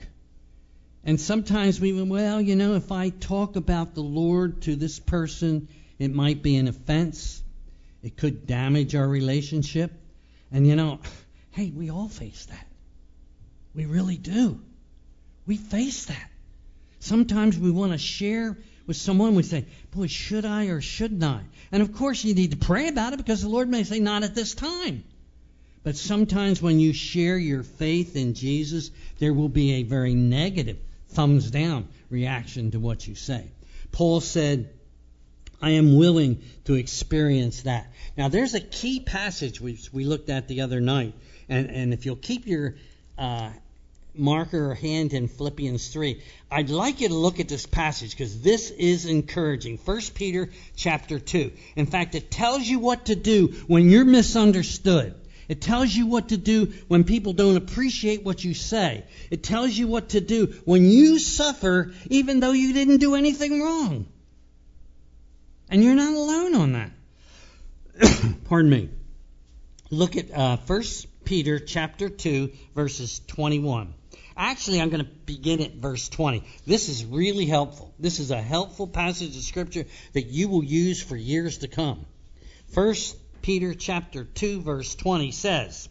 And 1.04 1.20
sometimes 1.20 1.80
we, 1.80 1.92
well, 2.02 2.40
you 2.40 2.56
know, 2.56 2.74
if 2.74 2.90
I 2.90 3.10
talk 3.10 3.56
about 3.56 3.94
the 3.94 4.02
Lord 4.02 4.62
to 4.62 4.76
this 4.76 4.98
person, 4.98 5.68
it 5.98 6.12
might 6.12 6.42
be 6.42 6.56
an 6.56 6.68
offense. 6.68 7.42
It 8.02 8.16
could 8.16 8.46
damage 8.46 8.94
our 8.94 9.06
relationship. 9.06 9.92
And, 10.52 10.66
you 10.66 10.76
know, 10.76 11.00
hey, 11.56 11.72
we 11.74 11.90
all 11.90 12.06
face 12.06 12.44
that. 12.50 12.66
We 13.74 13.86
really 13.86 14.18
do. 14.18 14.60
We 15.46 15.56
face 15.56 16.04
that. 16.04 16.30
Sometimes 17.00 17.58
we 17.58 17.70
want 17.70 17.92
to 17.92 17.98
share 17.98 18.58
with 18.86 18.98
someone, 18.98 19.34
we 19.34 19.42
say, 19.42 19.64
Boy, 19.90 20.06
should 20.06 20.44
I 20.44 20.66
or 20.66 20.82
shouldn't 20.82 21.24
I? 21.24 21.40
And 21.72 21.82
of 21.82 21.94
course, 21.94 22.22
you 22.24 22.34
need 22.34 22.50
to 22.50 22.58
pray 22.58 22.88
about 22.88 23.14
it 23.14 23.16
because 23.16 23.40
the 23.40 23.48
Lord 23.48 23.70
may 23.70 23.84
say, 23.84 24.00
Not 24.00 24.22
at 24.22 24.34
this 24.34 24.54
time. 24.54 25.02
But 25.82 25.96
sometimes 25.96 26.60
when 26.60 26.78
you 26.78 26.92
share 26.92 27.38
your 27.38 27.62
faith 27.62 28.16
in 28.16 28.34
Jesus, 28.34 28.90
there 29.18 29.32
will 29.32 29.48
be 29.48 29.74
a 29.74 29.82
very 29.84 30.14
negative, 30.14 30.76
thumbs 31.08 31.50
down 31.50 31.88
reaction 32.10 32.72
to 32.72 32.80
what 32.80 33.08
you 33.08 33.14
say. 33.14 33.50
Paul 33.92 34.20
said, 34.20 34.68
I 35.62 35.70
am 35.70 35.96
willing 35.96 36.42
to 36.66 36.74
experience 36.74 37.62
that. 37.62 37.90
Now, 38.16 38.28
there's 38.28 38.54
a 38.54 38.60
key 38.60 39.00
passage 39.00 39.58
which 39.58 39.90
we 39.90 40.04
looked 40.04 40.28
at 40.28 40.48
the 40.48 40.60
other 40.60 40.82
night. 40.82 41.14
And, 41.48 41.70
and 41.70 41.92
if 41.92 42.06
you'll 42.06 42.16
keep 42.16 42.46
your 42.46 42.74
uh, 43.18 43.50
marker 44.18 44.70
or 44.70 44.74
hand 44.74 45.12
in 45.12 45.28
Philippians 45.28 45.88
3. 45.88 46.20
I'd 46.50 46.70
like 46.70 47.00
you 47.00 47.08
to 47.08 47.14
look 47.14 47.40
at 47.40 47.48
this 47.48 47.66
passage 47.66 48.10
because 48.10 48.40
this 48.40 48.70
is 48.70 49.06
encouraging. 49.06 49.78
1 49.78 50.00
Peter 50.14 50.50
chapter 50.74 51.18
2. 51.18 51.52
In 51.76 51.86
fact, 51.86 52.14
it 52.14 52.30
tells 52.30 52.62
you 52.62 52.78
what 52.78 53.06
to 53.06 53.16
do 53.16 53.48
when 53.66 53.90
you're 53.90 54.04
misunderstood. 54.04 55.14
It 55.48 55.60
tells 55.60 55.94
you 55.94 56.06
what 56.06 56.30
to 56.30 56.36
do 56.36 56.72
when 56.88 57.04
people 57.04 57.32
don't 57.32 57.56
appreciate 57.56 58.24
what 58.24 58.42
you 58.42 58.52
say. 58.52 59.04
It 59.30 59.44
tells 59.44 59.70
you 59.70 59.86
what 59.86 60.10
to 60.10 60.20
do 60.20 60.46
when 60.64 60.88
you 60.90 61.18
suffer 61.20 61.92
even 62.10 62.40
though 62.40 62.52
you 62.52 62.72
didn't 62.72 62.98
do 62.98 63.14
anything 63.14 63.62
wrong. 63.62 64.06
And 65.68 65.84
you're 65.84 65.94
not 65.94 66.14
alone 66.14 66.54
on 66.54 66.72
that. 66.72 66.90
Pardon 68.44 68.70
me. 68.70 68.88
Look 69.90 70.16
at 70.16 70.32
uh, 70.32 70.56
1 70.56 70.82
Peter 71.26 71.58
chapter 71.58 72.08
2 72.08 72.52
verses 72.74 73.20
21. 73.26 73.92
Actually, 74.36 74.80
I'm 74.80 74.90
going 74.90 75.04
to 75.04 75.10
begin 75.26 75.60
at 75.60 75.74
verse 75.74 76.08
20. 76.08 76.44
This 76.66 76.88
is 76.88 77.04
really 77.04 77.46
helpful. 77.46 77.92
This 77.98 78.20
is 78.20 78.30
a 78.30 78.40
helpful 78.40 78.86
passage 78.86 79.36
of 79.36 79.42
scripture 79.42 79.86
that 80.12 80.26
you 80.26 80.48
will 80.48 80.62
use 80.62 81.02
for 81.02 81.16
years 81.16 81.58
to 81.58 81.68
come. 81.68 82.06
1 82.74 82.94
Peter 83.42 83.74
chapter 83.74 84.24
2 84.24 84.60
verse 84.60 84.94
20 84.94 85.32
says, 85.32 85.88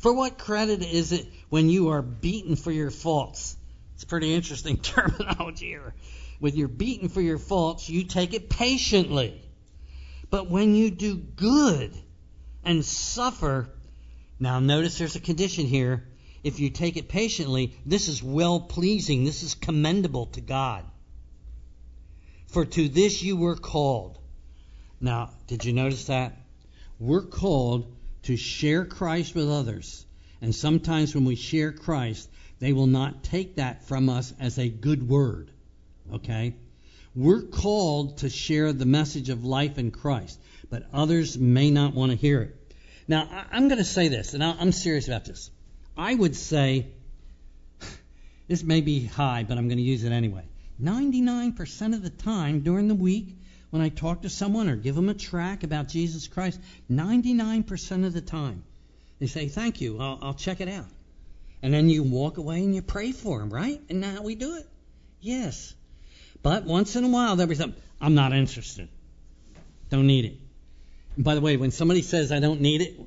For 0.00 0.12
what 0.12 0.36
credit 0.36 0.82
is 0.82 1.12
it 1.12 1.28
when 1.48 1.70
you 1.70 1.90
are 1.90 2.02
beaten 2.02 2.56
for 2.56 2.72
your 2.72 2.90
faults? 2.90 3.56
It's 3.94 4.04
pretty 4.04 4.34
interesting 4.34 4.76
terminology 4.82 5.66
here. 5.66 5.94
When 6.40 6.56
you're 6.56 6.66
beaten 6.66 7.08
for 7.08 7.20
your 7.20 7.38
faults, 7.38 7.88
you 7.88 8.02
take 8.02 8.34
it 8.34 8.50
patiently. 8.50 9.40
But 10.28 10.50
when 10.50 10.74
you 10.74 10.90
do 10.90 11.16
good 11.16 11.96
and 12.64 12.84
suffer, 12.84 13.68
now 14.38 14.60
notice 14.60 14.98
there's 14.98 15.16
a 15.16 15.20
condition 15.20 15.66
here 15.66 16.04
if 16.42 16.58
you 16.58 16.70
take 16.70 16.96
it 16.96 17.08
patiently, 17.08 17.74
this 17.84 18.08
is 18.08 18.22
well 18.22 18.60
pleasing. 18.60 19.24
This 19.24 19.42
is 19.42 19.54
commendable 19.54 20.26
to 20.26 20.40
God. 20.40 20.84
For 22.46 22.64
to 22.64 22.88
this 22.88 23.22
you 23.22 23.36
were 23.36 23.56
called. 23.56 24.18
Now, 25.00 25.30
did 25.46 25.64
you 25.64 25.72
notice 25.72 26.06
that? 26.06 26.36
We're 26.98 27.26
called 27.26 27.94
to 28.24 28.36
share 28.36 28.84
Christ 28.84 29.34
with 29.34 29.48
others. 29.48 30.04
And 30.42 30.54
sometimes 30.54 31.14
when 31.14 31.24
we 31.24 31.36
share 31.36 31.72
Christ, 31.72 32.28
they 32.58 32.72
will 32.72 32.86
not 32.86 33.22
take 33.22 33.56
that 33.56 33.86
from 33.86 34.08
us 34.08 34.32
as 34.40 34.58
a 34.58 34.68
good 34.68 35.08
word. 35.08 35.50
Okay? 36.12 36.54
We're 37.14 37.42
called 37.42 38.18
to 38.18 38.30
share 38.30 38.72
the 38.72 38.86
message 38.86 39.28
of 39.28 39.44
life 39.44 39.78
in 39.78 39.90
Christ, 39.90 40.38
but 40.70 40.84
others 40.92 41.36
may 41.36 41.70
not 41.70 41.94
want 41.94 42.12
to 42.12 42.16
hear 42.16 42.42
it. 42.42 42.74
Now, 43.08 43.28
I'm 43.50 43.68
going 43.68 43.78
to 43.78 43.84
say 43.84 44.08
this, 44.08 44.34
and 44.34 44.42
I'm 44.42 44.72
serious 44.72 45.08
about 45.08 45.24
this. 45.24 45.50
I 45.96 46.14
would 46.14 46.36
say, 46.36 46.86
this 48.48 48.62
may 48.62 48.80
be 48.80 49.04
high, 49.04 49.44
but 49.46 49.58
I'm 49.58 49.68
going 49.68 49.78
to 49.78 49.84
use 49.84 50.04
it 50.04 50.12
anyway. 50.12 50.44
99% 50.80 51.94
of 51.94 52.02
the 52.02 52.10
time 52.10 52.60
during 52.60 52.88
the 52.88 52.94
week, 52.94 53.36
when 53.70 53.82
I 53.82 53.88
talk 53.88 54.22
to 54.22 54.28
someone 54.28 54.68
or 54.68 54.76
give 54.76 54.94
them 54.94 55.08
a 55.08 55.14
track 55.14 55.62
about 55.64 55.88
Jesus 55.88 56.28
Christ, 56.28 56.60
99% 56.90 58.06
of 58.06 58.12
the 58.12 58.20
time, 58.20 58.64
they 59.18 59.26
say, 59.26 59.48
Thank 59.48 59.80
you, 59.80 59.98
I'll, 60.00 60.18
I'll 60.22 60.34
check 60.34 60.60
it 60.60 60.68
out. 60.68 60.86
And 61.62 61.74
then 61.74 61.90
you 61.90 62.02
walk 62.02 62.38
away 62.38 62.64
and 62.64 62.74
you 62.74 62.80
pray 62.80 63.12
for 63.12 63.38
them, 63.38 63.50
right? 63.50 63.80
And 63.90 64.00
now 64.00 64.22
we 64.22 64.34
do 64.34 64.56
it. 64.56 64.66
Yes. 65.20 65.74
But 66.42 66.64
once 66.64 66.96
in 66.96 67.04
a 67.04 67.08
while, 67.08 67.36
there'll 67.36 67.50
be 67.50 67.54
something, 67.54 67.80
I'm 68.00 68.14
not 68.14 68.32
interested. 68.32 68.88
Don't 69.90 70.06
need 70.06 70.24
it. 70.24 70.39
By 71.20 71.34
the 71.34 71.42
way, 71.42 71.58
when 71.58 71.70
somebody 71.70 72.00
says, 72.00 72.32
I 72.32 72.40
don't 72.40 72.62
need 72.62 72.80
it 72.80 72.98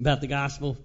about 0.00 0.22
the 0.22 0.26
gospel, 0.26 0.78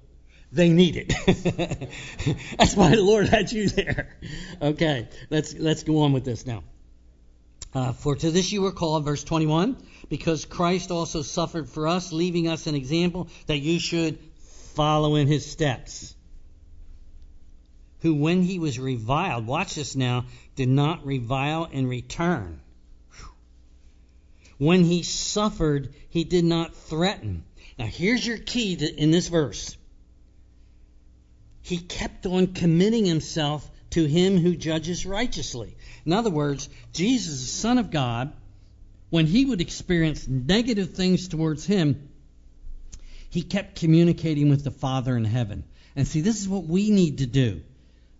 they 0.51 0.67
need 0.67 0.97
it. 0.97 1.07
That's 2.57 2.75
why 2.75 2.89
the 2.89 3.01
Lord 3.01 3.29
had 3.29 3.51
you 3.53 3.69
there. 3.69 4.17
Okay, 4.61 5.07
let's 5.29 5.53
let's 5.53 5.83
go 5.83 6.01
on 6.01 6.11
with 6.11 6.25
this 6.25 6.45
now. 6.45 6.63
Uh, 7.73 7.93
for 7.93 8.15
to 8.17 8.31
this 8.31 8.51
you 8.51 8.61
were 8.61 8.73
called, 8.73 9.05
verse 9.05 9.23
21, 9.23 9.77
because 10.09 10.43
Christ 10.43 10.91
also 10.91 11.21
suffered 11.21 11.69
for 11.69 11.87
us, 11.87 12.11
leaving 12.11 12.49
us 12.49 12.67
an 12.67 12.75
example 12.75 13.29
that 13.47 13.59
you 13.59 13.79
should 13.79 14.19
follow 14.75 15.15
in 15.15 15.27
his 15.27 15.49
steps. 15.49 16.13
Who, 18.01 18.15
when 18.15 18.43
he 18.43 18.59
was 18.59 18.77
reviled, 18.77 19.47
watch 19.47 19.75
this 19.75 19.95
now, 19.95 20.25
did 20.57 20.67
not 20.67 21.05
revile 21.05 21.69
in 21.71 21.87
return. 21.87 22.59
When 24.63 24.86
he 24.86 25.03
suffered, 25.03 25.93
he 26.08 26.24
did 26.24 26.46
not 26.46 26.74
threaten. 26.74 27.43
Now, 27.77 27.86
here's 27.86 28.25
your 28.25 28.38
key 28.38 28.77
to, 28.77 28.96
in 28.96 29.12
this 29.12 29.27
verse 29.27 29.75
he 31.62 31.77
kept 31.77 32.25
on 32.25 32.53
committing 32.53 33.05
himself 33.05 33.70
to 33.89 34.05
him 34.05 34.38
who 34.38 34.55
judges 34.55 35.05
righteously. 35.05 35.75
In 36.05 36.13
other 36.13 36.29
words, 36.29 36.70
Jesus, 36.93 37.41
the 37.41 37.48
Son 37.48 37.77
of 37.77 37.91
God, 37.91 38.32
when 39.10 39.27
he 39.27 39.43
would 39.43 39.60
experience 39.60 40.27
negative 40.29 40.93
things 40.93 41.27
towards 41.27 41.65
him, 41.65 42.10
he 43.29 43.41
kept 43.41 43.79
communicating 43.79 44.50
with 44.50 44.63
the 44.63 44.72
Father 44.72 45.17
in 45.17 45.25
heaven. 45.25 45.65
And 45.96 46.08
see, 46.08 46.22
this 46.22 46.39
is 46.39 46.48
what 46.48 46.65
we 46.65 46.89
need 46.89 47.17
to 47.17 47.25
do 47.25 47.62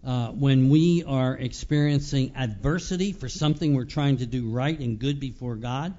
uh, 0.06 0.28
when 0.28 0.70
we 0.70 1.04
are 1.06 1.38
experiencing 1.38 2.34
adversity 2.36 3.14
for 3.14 3.30
something 3.30 3.76
we're 3.76 3.86
trying 3.86 4.18
to 4.18 4.26
do 4.26 4.50
right 4.50 4.78
and 4.78 5.00
good 5.00 5.22
before 5.22 5.56
God. 5.56 5.94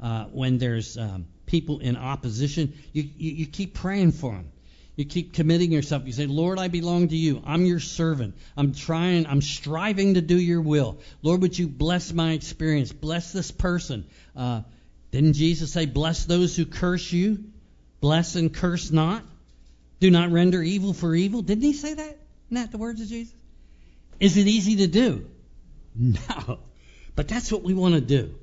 Uh, 0.00 0.24
when 0.26 0.58
there's 0.58 0.96
um, 0.96 1.26
people 1.46 1.80
in 1.80 1.96
opposition, 1.96 2.72
you, 2.92 3.02
you, 3.02 3.32
you 3.32 3.46
keep 3.46 3.74
praying 3.74 4.12
for 4.12 4.32
them 4.32 4.50
You 4.96 5.04
keep 5.04 5.34
committing 5.34 5.72
yourself. 5.72 6.06
You 6.06 6.12
say, 6.12 6.26
Lord, 6.26 6.58
I 6.58 6.68
belong 6.68 7.08
to 7.08 7.16
you. 7.16 7.42
I'm 7.44 7.66
your 7.66 7.80
servant. 7.80 8.34
I'm 8.56 8.74
trying, 8.74 9.26
I'm 9.26 9.42
striving 9.42 10.14
to 10.14 10.20
do 10.20 10.38
your 10.38 10.60
will. 10.60 10.98
Lord, 11.22 11.42
would 11.42 11.58
you 11.58 11.68
bless 11.68 12.12
my 12.12 12.32
experience? 12.32 12.92
Bless 12.92 13.32
this 13.32 13.50
person. 13.50 14.06
Uh, 14.36 14.62
didn't 15.10 15.34
Jesus 15.34 15.72
say, 15.72 15.86
Bless 15.86 16.24
those 16.24 16.56
who 16.56 16.66
curse 16.66 17.12
you? 17.12 17.44
Bless 18.00 18.36
and 18.36 18.52
curse 18.52 18.90
not? 18.90 19.22
Do 20.00 20.10
not 20.10 20.30
render 20.30 20.62
evil 20.62 20.92
for 20.94 21.14
evil? 21.14 21.42
Didn't 21.42 21.64
he 21.64 21.72
say 21.72 21.94
that? 21.94 22.16
Isn't 22.46 22.54
that 22.54 22.72
the 22.72 22.78
words 22.78 23.00
of 23.00 23.08
Jesus? 23.08 23.34
Is 24.18 24.36
it 24.36 24.46
easy 24.46 24.76
to 24.76 24.86
do? 24.86 25.26
No. 25.96 26.60
But 27.16 27.26
that's 27.26 27.50
what 27.50 27.62
we 27.64 27.74
want 27.74 27.94
to 27.94 28.00
do. 28.00 28.34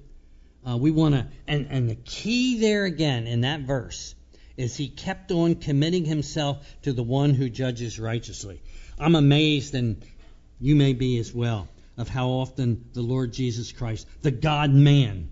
Uh, 0.68 0.76
we 0.76 0.92
want 0.92 1.16
to, 1.16 1.26
and, 1.48 1.68
and 1.70 1.90
the 1.90 1.96
key 1.96 2.60
there 2.60 2.84
again 2.84 3.26
in 3.26 3.42
that 3.42 3.62
verse 3.62 4.16
is 4.58 4.76
he 4.76 4.90
kept 4.90 5.32
on 5.32 5.56
committing 5.56 6.04
himself 6.04 6.68
to 6.82 6.92
the 6.92 7.04
one 7.04 7.34
who 7.34 7.50
judges 7.50 8.00
righteously. 8.00 8.62
I'm 9.00 9.16
amazed, 9.16 9.76
and 9.76 10.04
you 10.60 10.76
may 10.76 10.94
be 10.94 11.20
as 11.20 11.34
well, 11.34 11.70
of 11.96 12.10
how 12.10 12.30
often 12.30 12.90
the 12.94 13.02
Lord 13.02 13.32
Jesus 13.32 13.72
Christ, 13.72 14.08
the 14.24 14.32
God 14.32 14.72
man, 14.72 15.30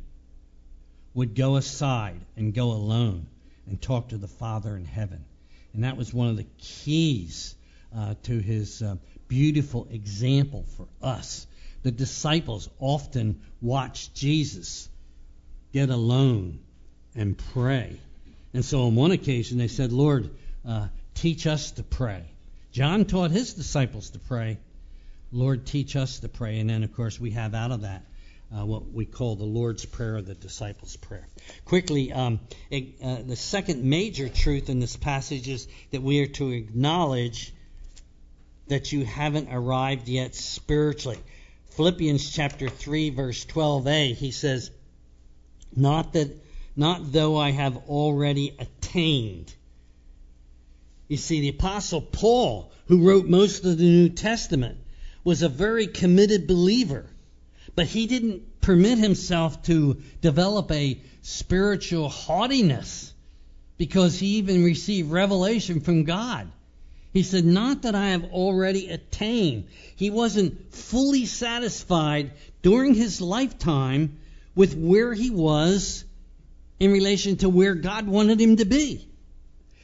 would 1.14 1.36
go 1.36 1.58
aside 1.58 2.22
and 2.38 2.54
go 2.54 2.72
alone 2.72 3.28
and 3.68 3.82
talk 3.82 4.10
to 4.10 4.18
the 4.18 4.28
Father 4.28 4.76
in 4.78 4.86
heaven. 4.86 5.26
And 5.74 5.84
that 5.84 5.98
was 5.98 6.14
one 6.14 6.30
of 6.30 6.38
the 6.38 6.48
keys 6.60 7.56
uh, 7.94 8.16
to 8.24 8.40
his 8.40 8.82
uh, 8.82 8.96
beautiful 9.28 9.88
example 9.92 10.66
for 10.78 10.88
us. 11.02 11.46
The 11.84 11.92
disciples 11.92 12.70
often 12.80 13.42
watched 13.60 14.16
Jesus 14.16 14.88
get 15.76 15.90
alone 15.90 16.60
and 17.16 17.38
pray 17.54 18.00
and 18.56 18.64
so 18.64 18.84
on 18.84 18.96
one 18.96 19.12
occasion 19.12 19.58
they 19.58 19.68
said, 19.68 19.92
Lord, 19.92 20.30
uh, 20.66 20.88
teach 21.14 21.46
us 21.46 21.72
to 21.72 21.84
pray. 21.84 22.24
John 22.72 23.04
taught 23.04 23.32
his 23.32 23.54
disciples 23.54 24.12
to 24.12 24.20
pray. 24.20 24.60
Lord, 25.34 25.66
teach 25.66 25.98
us 25.98 26.20
to 26.20 26.30
pray. 26.30 26.60
And 26.60 26.70
then, 26.70 26.84
of 26.84 26.96
course, 26.96 27.20
we 27.20 27.32
have 27.32 27.54
out 27.54 27.72
of 27.72 27.82
that 27.82 28.04
uh, 28.56 28.66
what 28.66 28.94
we 28.94 29.04
call 29.04 29.36
the 29.36 29.44
Lord's 29.44 29.84
Prayer, 29.84 30.22
the 30.22 30.36
disciples' 30.36 30.96
prayer. 30.96 31.28
Quickly, 31.66 32.14
um, 32.14 32.40
it, 32.72 32.96
uh, 33.04 33.18
the 33.28 33.36
second 33.36 33.84
major 33.84 34.30
truth 34.30 34.70
in 34.70 34.80
this 34.80 34.96
passage 34.96 35.50
is 35.50 35.68
that 35.92 36.02
we 36.02 36.22
are 36.22 36.28
to 36.28 36.52
acknowledge 36.52 37.54
that 38.70 38.94
you 38.94 39.04
haven't 39.04 39.50
arrived 39.52 40.08
yet 40.08 40.34
spiritually. 40.34 41.20
Philippians 41.72 42.32
chapter 42.32 42.70
3, 42.70 43.10
verse 43.10 43.46
12a, 43.48 44.16
he 44.16 44.32
says, 44.32 44.72
Not 45.76 46.14
that 46.14 46.44
not 46.76 47.12
though 47.12 47.38
I 47.38 47.52
have 47.52 47.78
already 47.88 48.56
attained. 48.60 49.54
You 51.08 51.18
see, 51.18 51.42
the 51.42 51.50
Apostle 51.50 52.02
Paul, 52.02 52.72
who 52.88 53.08
wrote 53.08 53.28
most 53.28 53.64
of 53.64 53.78
the 53.78 53.84
New 53.84 54.10
Testament, 54.10 54.78
was 55.24 55.42
a 55.42 55.50
very 55.50 55.88
committed 55.88 56.48
believer, 56.48 57.06
but 57.76 57.88
he 57.88 58.08
didn't 58.08 58.62
permit 58.62 58.98
himself 58.98 59.64
to 59.64 60.02
develop 60.22 60.72
a 60.72 61.00
spiritual 61.22 62.10
haughtiness 62.10 63.14
because 63.78 64.20
he 64.20 64.38
even 64.38 64.64
received 64.64 65.12
revelation 65.12 65.80
from 65.82 66.04
God. 66.04 66.52
He 67.14 67.24
said, 67.24 67.46
Not 67.46 67.84
that 67.84 67.96
I 67.96 68.10
have 68.10 68.26
already 68.26 68.90
attained. 68.90 69.68
He 69.96 70.10
wasn't 70.10 70.74
fully 70.74 71.26
satisfied 71.26 72.32
during 72.62 72.94
his 72.94 73.22
lifetime 73.22 74.18
with 74.56 74.76
where 74.76 75.14
he 75.14 75.30
was 75.30 76.06
in 76.80 76.92
relation 76.92 77.38
to 77.38 77.50
where 77.50 77.76
God 77.76 78.08
wanted 78.08 78.40
him 78.40 78.58
to 78.58 78.66
be. 78.66 79.08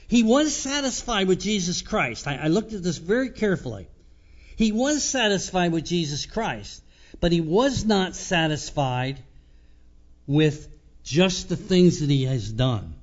He 0.08 0.24
was 0.24 0.54
satisfied 0.54 1.28
with 1.28 1.40
Jesus 1.40 1.82
Christ. 1.82 2.28
I, 2.28 2.36
I, 2.36 2.48
looked 2.48 2.74
at 2.74 2.84
this 2.84 2.98
very 2.98 3.30
carefully. 3.30 3.88
He 4.58 4.72
was 4.72 5.04
satisfied 5.04 5.72
with 5.72 5.86
Jesus 5.86 6.26
Christ, 6.26 6.84
but 7.22 7.32
he 7.32 7.40
was 7.40 7.86
not 7.86 8.16
satisfied 8.16 9.20
with 10.28 10.68
just 11.04 11.48
the 11.48 11.56
things 11.56 12.02
that 12.02 12.10
he 12.10 12.26
has 12.26 12.52
done. 12.52 12.94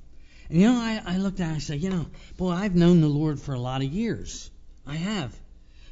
And 0.50 0.60
you 0.60 0.68
know, 0.68 0.78
I, 0.78 1.02
I 1.04 1.16
looked 1.16 1.40
at 1.40 1.44
it 1.44 1.46
and 1.46 1.56
I 1.56 1.60
said, 1.60 1.80
you 1.80 1.90
know, 1.90 2.06
boy, 2.36 2.50
I've 2.50 2.74
known 2.74 3.00
the 3.00 3.08
Lord 3.08 3.40
for 3.40 3.54
a 3.54 3.60
lot 3.60 3.82
of 3.82 3.92
years. 3.92 4.50
I 4.86 4.96
have. 4.96 5.34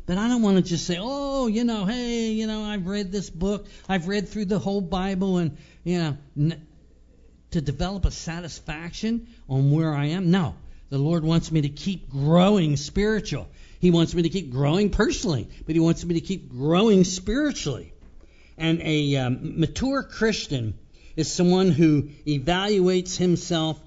But 0.07 0.19
I 0.19 0.29
don't 0.29 0.43
want 0.43 0.57
to 0.57 0.63
just 0.63 0.87
say, 0.87 0.99
oh, 1.01 1.49
you 1.49 1.65
know, 1.65 1.85
hey, 1.85 2.31
you 2.31 2.47
know, 2.47 2.63
I've 2.63 2.87
read 2.87 3.11
this 3.11 3.29
book. 3.29 3.67
I've 3.89 4.07
read 4.07 4.29
through 4.29 4.45
the 4.45 4.61
whole 4.61 4.81
Bible 4.81 5.39
and, 5.39 5.57
you 5.83 5.99
know, 5.99 6.17
n- 6.37 6.67
to 7.51 7.61
develop 7.61 8.05
a 8.05 8.13
satisfaction 8.13 9.27
on 9.49 9.73
where 9.73 9.93
I 9.93 10.07
am. 10.07 10.31
No. 10.31 10.55
The 10.91 10.99
Lord 10.99 11.25
wants 11.25 11.51
me 11.51 11.63
to 11.63 11.69
keep 11.69 12.09
growing 12.09 12.77
spiritual. 12.77 13.49
He 13.81 13.91
wants 13.91 14.15
me 14.15 14.23
to 14.23 14.29
keep 14.29 14.53
growing 14.53 14.91
personally, 14.91 15.49
but 15.67 15.75
He 15.75 15.81
wants 15.81 16.05
me 16.05 16.15
to 16.15 16.21
keep 16.21 16.51
growing 16.51 17.03
spiritually. 17.03 17.93
And 18.57 18.81
a 18.83 19.17
um, 19.17 19.59
mature 19.61 20.05
Christian 20.05 20.79
is 21.17 21.33
someone 21.33 21.71
who 21.71 22.11
evaluates 22.27 23.17
himself 23.17 23.81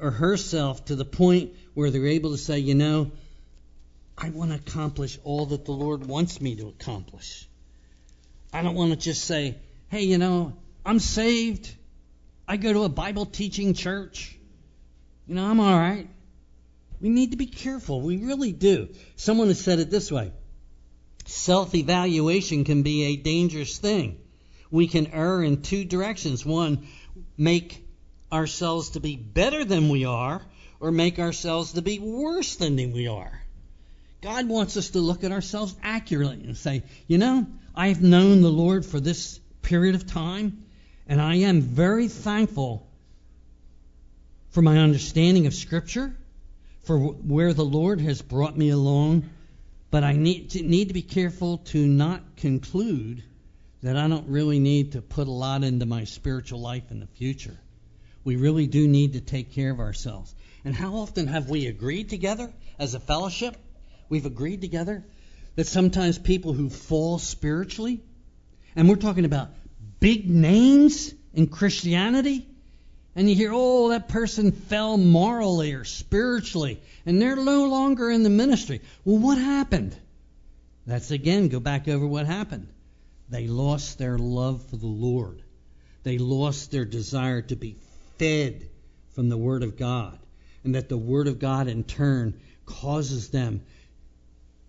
or 0.00 0.12
herself 0.12 0.84
to 0.84 0.94
the 0.94 1.04
point 1.04 1.52
where 1.74 1.90
they're 1.90 2.06
able 2.06 2.30
to 2.30 2.38
say, 2.38 2.60
you 2.60 2.74
know, 2.74 3.10
I 4.20 4.30
want 4.30 4.50
to 4.50 4.56
accomplish 4.56 5.16
all 5.22 5.46
that 5.46 5.64
the 5.64 5.72
Lord 5.72 6.04
wants 6.04 6.40
me 6.40 6.56
to 6.56 6.68
accomplish. 6.68 7.48
I 8.52 8.62
don't 8.62 8.74
want 8.74 8.90
to 8.90 8.96
just 8.96 9.24
say, 9.24 9.56
hey, 9.90 10.02
you 10.02 10.18
know, 10.18 10.54
I'm 10.84 10.98
saved. 10.98 11.72
I 12.48 12.56
go 12.56 12.72
to 12.72 12.82
a 12.82 12.88
Bible 12.88 13.26
teaching 13.26 13.74
church. 13.74 14.36
You 15.28 15.36
know, 15.36 15.44
I'm 15.44 15.60
all 15.60 15.78
right. 15.78 16.08
We 17.00 17.10
need 17.10 17.30
to 17.30 17.36
be 17.36 17.46
careful. 17.46 18.00
We 18.00 18.16
really 18.16 18.50
do. 18.50 18.88
Someone 19.14 19.48
has 19.48 19.60
said 19.60 19.78
it 19.78 19.90
this 19.90 20.10
way 20.10 20.32
self 21.26 21.74
evaluation 21.74 22.64
can 22.64 22.82
be 22.82 23.04
a 23.04 23.16
dangerous 23.16 23.78
thing. 23.78 24.18
We 24.70 24.88
can 24.88 25.08
err 25.08 25.42
in 25.42 25.62
two 25.62 25.84
directions. 25.84 26.44
One, 26.44 26.88
make 27.36 27.86
ourselves 28.32 28.90
to 28.90 29.00
be 29.00 29.16
better 29.16 29.64
than 29.64 29.90
we 29.90 30.06
are, 30.06 30.42
or 30.80 30.90
make 30.90 31.18
ourselves 31.18 31.74
to 31.74 31.82
be 31.82 31.98
worse 31.98 32.56
than 32.56 32.76
we 32.76 33.06
are. 33.06 33.37
God 34.20 34.48
wants 34.48 34.76
us 34.76 34.90
to 34.90 34.98
look 34.98 35.22
at 35.22 35.32
ourselves 35.32 35.76
accurately 35.82 36.44
and 36.44 36.56
say, 36.56 36.82
you 37.06 37.18
know, 37.18 37.46
I've 37.74 38.02
known 38.02 38.40
the 38.40 38.50
Lord 38.50 38.84
for 38.84 38.98
this 38.98 39.38
period 39.62 39.94
of 39.94 40.06
time. 40.06 40.64
And 41.06 41.20
I 41.20 41.36
am 41.36 41.62
very 41.62 42.08
thankful 42.08 42.86
for 44.50 44.62
my 44.62 44.78
understanding 44.78 45.46
of 45.46 45.54
Scripture, 45.54 46.14
for 46.82 46.98
where 46.98 47.54
the 47.54 47.64
Lord 47.64 48.00
has 48.00 48.20
brought 48.20 48.56
me 48.56 48.70
along. 48.70 49.28
But 49.90 50.04
I 50.04 50.12
need 50.12 50.50
to, 50.50 50.62
need 50.62 50.88
to 50.88 50.94
be 50.94 51.02
careful 51.02 51.58
to 51.58 51.86
not 51.86 52.36
conclude 52.36 53.22
that 53.82 53.96
I 53.96 54.08
don't 54.08 54.28
really 54.28 54.58
need 54.58 54.92
to 54.92 55.02
put 55.02 55.28
a 55.28 55.32
lot 55.32 55.62
into 55.62 55.86
my 55.86 56.04
spiritual 56.04 56.60
life 56.60 56.90
in 56.90 56.98
the 56.98 57.06
future. 57.06 57.56
We 58.24 58.36
really 58.36 58.66
do 58.66 58.88
need 58.88 59.12
to 59.12 59.20
take 59.20 59.52
care 59.52 59.70
of 59.70 59.80
ourselves. 59.80 60.34
And 60.64 60.74
how 60.74 60.96
often 60.96 61.28
have 61.28 61.48
we 61.48 61.66
agreed 61.66 62.10
together 62.10 62.52
as 62.78 62.94
a 62.94 63.00
fellowship? 63.00 63.56
We've 64.08 64.26
agreed 64.26 64.60
together 64.60 65.04
that 65.56 65.66
sometimes 65.66 66.18
people 66.18 66.52
who 66.52 66.70
fall 66.70 67.18
spiritually, 67.18 68.00
and 68.76 68.88
we're 68.88 68.96
talking 68.96 69.24
about 69.24 69.50
big 70.00 70.28
names 70.28 71.12
in 71.34 71.48
Christianity, 71.48 72.46
and 73.16 73.28
you 73.28 73.34
hear, 73.34 73.50
oh, 73.52 73.88
that 73.88 74.08
person 74.08 74.52
fell 74.52 74.96
morally 74.96 75.72
or 75.72 75.84
spiritually, 75.84 76.80
and 77.04 77.20
they're 77.20 77.36
no 77.36 77.68
longer 77.68 78.10
in 78.10 78.22
the 78.22 78.30
ministry. 78.30 78.80
Well, 79.04 79.18
what 79.18 79.38
happened? 79.38 79.96
That's 80.86 81.10
again, 81.10 81.48
go 81.48 81.60
back 81.60 81.88
over 81.88 82.06
what 82.06 82.26
happened. 82.26 82.68
They 83.28 83.46
lost 83.46 83.98
their 83.98 84.16
love 84.16 84.64
for 84.66 84.76
the 84.76 84.86
Lord. 84.86 85.42
They 86.02 86.18
lost 86.18 86.70
their 86.70 86.84
desire 86.84 87.42
to 87.42 87.56
be 87.56 87.76
fed 88.18 88.68
from 89.14 89.28
the 89.28 89.36
Word 89.36 89.62
of 89.62 89.76
God. 89.76 90.18
And 90.64 90.74
that 90.74 90.88
the 90.88 90.96
Word 90.96 91.28
of 91.28 91.38
God, 91.38 91.68
in 91.68 91.84
turn, 91.84 92.40
causes 92.64 93.28
them 93.28 93.62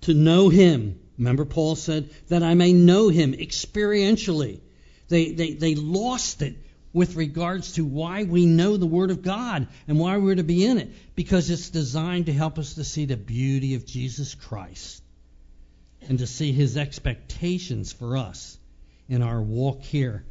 to 0.02 0.14
know 0.14 0.50
Him. 0.50 1.00
Remember, 1.18 1.46
Paul 1.46 1.76
said, 1.76 2.10
that 2.30 2.44
I 2.44 2.54
may 2.54 2.74
know 2.74 3.10
Him 3.10 3.34
experientially 3.34 4.62
they, 5.10 5.32
they, 5.32 5.54
they 5.54 5.76
lost 5.76 6.42
it 6.42 6.56
with 6.94 7.16
regards 7.16 7.74
to 7.74 7.86
why 7.86 8.24
we 8.24 8.46
know 8.46 8.78
the 8.78 8.86
Word 8.86 9.12
of 9.12 9.22
God 9.22 9.68
and 9.88 10.00
why 10.00 10.18
we're 10.18 10.36
to 10.36 10.44
be 10.44 10.66
in 10.66 10.78
it. 10.78 11.16
Because 11.16 11.50
it's 11.50 11.70
designed 11.70 12.28
to 12.28 12.34
help 12.34 12.58
us 12.58 12.76
to 12.76 12.84
see 12.84 13.06
the 13.06 13.18
beauty 13.18 13.76
of 13.76 13.86
Jesus 13.86 14.36
Christ 14.36 15.04
and 16.08 16.20
to 16.20 16.28
see 16.28 16.52
His 16.52 16.78
expectations 16.78 17.92
for 17.92 18.18
us 18.18 18.58
in 19.08 19.22
our 19.22 19.42
walk 19.42 19.82
here 19.82 20.26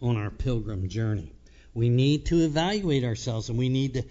on 0.00 0.16
our 0.16 0.30
pilgrim 0.30 0.88
journey. 0.88 1.32
We 1.74 1.88
need 1.88 2.26
to 2.26 2.44
evaluate 2.44 3.04
ourselves 3.04 3.48
and 3.48 3.58
we 3.58 3.68
need 3.68 3.94
to 3.94 4.04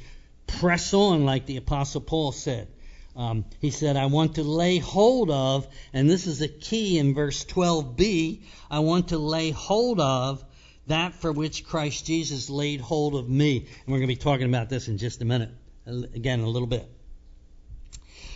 press 0.48 0.94
on, 0.94 1.24
like 1.24 1.46
the 1.46 1.58
Apostle 1.58 2.02
Paul 2.02 2.34
said. 2.34 2.68
Um, 3.16 3.46
he 3.60 3.70
said, 3.70 3.96
I 3.96 4.08
want 4.08 4.36
to 4.36 4.44
lay 4.44 4.80
hold 4.80 5.30
of, 5.30 5.68
and 5.94 6.10
this 6.10 6.26
is 6.26 6.42
a 6.42 6.48
key 6.48 6.98
in 6.98 7.14
verse 7.14 7.46
12b, 7.46 8.42
I 8.72 8.80
want 8.80 9.10
to 9.10 9.20
lay 9.20 9.52
hold 9.52 10.00
of 10.00 10.44
that 10.88 11.14
for 11.16 11.32
which 11.32 11.66
Christ 11.66 12.06
Jesus 12.06 12.50
laid 12.50 12.82
hold 12.82 13.16
of 13.16 13.30
me. 13.30 13.58
And 13.58 13.88
we're 13.88 14.00
going 14.00 14.10
to 14.10 14.16
be 14.16 14.16
talking 14.16 14.48
about 14.48 14.70
this 14.70 14.88
in 14.88 14.98
just 14.98 15.22
a 15.22 15.26
minute, 15.26 15.52
again, 15.86 16.42
a 16.42 16.50
little 16.50 16.68
bit. 16.68 16.90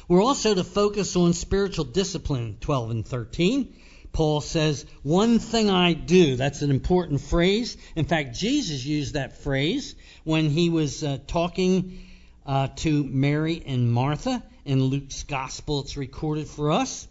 We're 0.07 0.23
also 0.23 0.55
to 0.55 0.63
focus 0.63 1.15
on 1.15 1.33
spiritual 1.33 1.85
discipline, 1.85 2.57
12 2.61 2.91
and 2.91 3.05
13. 3.05 3.75
Paul 4.13 4.39
says, 4.39 4.85
One 5.03 5.39
thing 5.39 5.69
I 5.69 5.93
do. 5.93 6.37
That's 6.37 6.61
an 6.61 6.71
important 6.71 7.19
phrase. 7.19 7.75
In 7.95 8.05
fact, 8.05 8.35
Jesus 8.35 8.85
used 8.85 9.15
that 9.15 9.37
phrase 9.37 9.95
when 10.23 10.49
he 10.49 10.69
was 10.69 11.03
uh, 11.03 11.17
talking 11.27 11.99
uh, 12.45 12.69
to 12.77 13.03
Mary 13.03 13.61
and 13.65 13.91
Martha. 13.91 14.41
In 14.67 14.83
Luke's 14.83 15.23
gospel, 15.23 15.79
it's 15.79 15.95
recorded 15.95 16.45
for 16.45 16.73
us. 16.73 17.07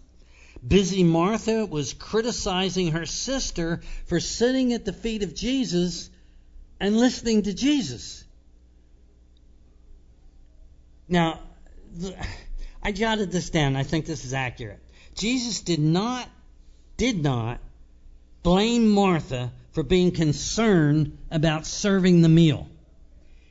Busy 0.67 1.03
Martha 1.03 1.65
was 1.65 1.95
criticizing 1.95 2.93
her 2.93 3.07
sister 3.07 3.81
for 4.05 4.21
sitting 4.21 4.75
at 4.75 4.85
the 4.85 4.93
feet 4.93 5.23
of 5.23 5.35
Jesus 5.35 6.11
and 6.79 6.99
listening 6.99 7.45
to 7.45 7.55
Jesus. 7.55 8.23
Now, 11.09 11.41
I 12.83 12.93
jotted 12.93 13.33
this 13.33 13.49
down. 13.49 13.75
I 13.75 13.85
think 13.85 14.05
this 14.05 14.27
is 14.27 14.35
accurate. 14.35 14.83
Jesus 15.15 15.63
did 15.63 15.81
not 15.81 16.29
did 16.99 17.23
not 17.23 17.59
blame 18.43 18.91
Martha 18.91 19.51
for 19.73 19.83
being 19.83 20.11
concerned 20.11 21.17
about 21.31 21.65
serving 21.65 22.21
the 22.21 22.29
meal. 22.29 22.69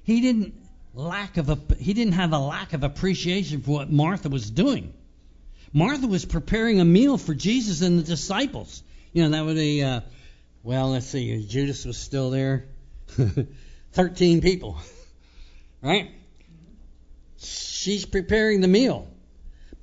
He 0.04 0.22
didn't 0.22 0.54
lack 0.96 1.38
of 1.38 1.50
a, 1.50 1.58
he 1.78 1.94
didn't 1.94 2.14
have 2.14 2.34
a 2.34 2.40
lack 2.40 2.74
of 2.74 2.84
appreciation 2.84 3.62
for 3.62 3.72
what 3.72 3.92
Martha 3.92 4.30
was 4.30 4.50
doing. 4.50 4.94
Martha 5.74 6.08
was 6.08 6.26
preparing 6.26 6.80
a 6.80 6.86
meal 6.86 7.18
for 7.18 7.34
Jesus 7.34 7.82
and 7.82 8.00
the 8.00 8.04
disciples. 8.04 8.82
You 9.12 9.24
know, 9.24 9.30
that 9.30 9.46
would 9.46 9.58
be, 9.58 9.84
uh, 9.84 10.02
well, 10.64 10.92
let's 10.92 11.08
see, 11.08 11.46
Judas 11.46 11.86
was 11.86 11.98
still 11.98 12.30
there. 12.30 12.66
13 13.94 14.42
people, 14.42 14.78
right? 15.82 16.12
She's 17.38 18.06
preparing 18.06 18.62
the 18.62 18.68
meal. 18.68 19.08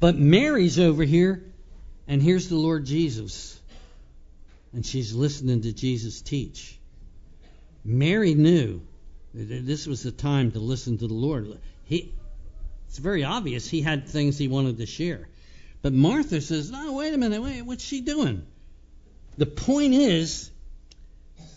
But 0.01 0.17
Mary's 0.17 0.79
over 0.79 1.05
here, 1.05 1.45
and 2.09 2.23
here's 2.23 2.49
the 2.49 2.57
Lord 2.57 2.85
Jesus. 2.85 3.59
And 4.73 4.85
she's 4.85 5.15
listening 5.15 5.63
to 5.63 5.73
Jesus 5.73 6.23
teach. 6.23 6.79
Mary 7.85 8.35
knew 8.35 8.83
this 9.35 9.87
was 9.87 10.03
the 10.03 10.11
time 10.11 10.53
to 10.53 10.59
listen 10.59 10.99
to 10.99 11.07
the 11.07 11.15
Lord. 11.15 11.59
He, 11.85 12.13
it's 12.89 12.99
very 12.99 13.25
obvious 13.25 13.69
he 13.69 13.81
had 13.81 14.09
things 14.09 14.37
he 14.37 14.49
wanted 14.49 14.79
to 14.79 14.87
share. 14.87 15.29
But 15.81 15.93
Martha 15.93 16.41
says, 16.41 16.71
No, 16.71 16.93
wait 16.93 17.15
a 17.15 17.19
minute, 17.19 17.43
wait, 17.43 17.63
what's 17.63 17.85
she 17.85 18.01
doing? 18.03 18.43
The 19.39 19.47
point 19.47 19.95
is, 19.95 20.51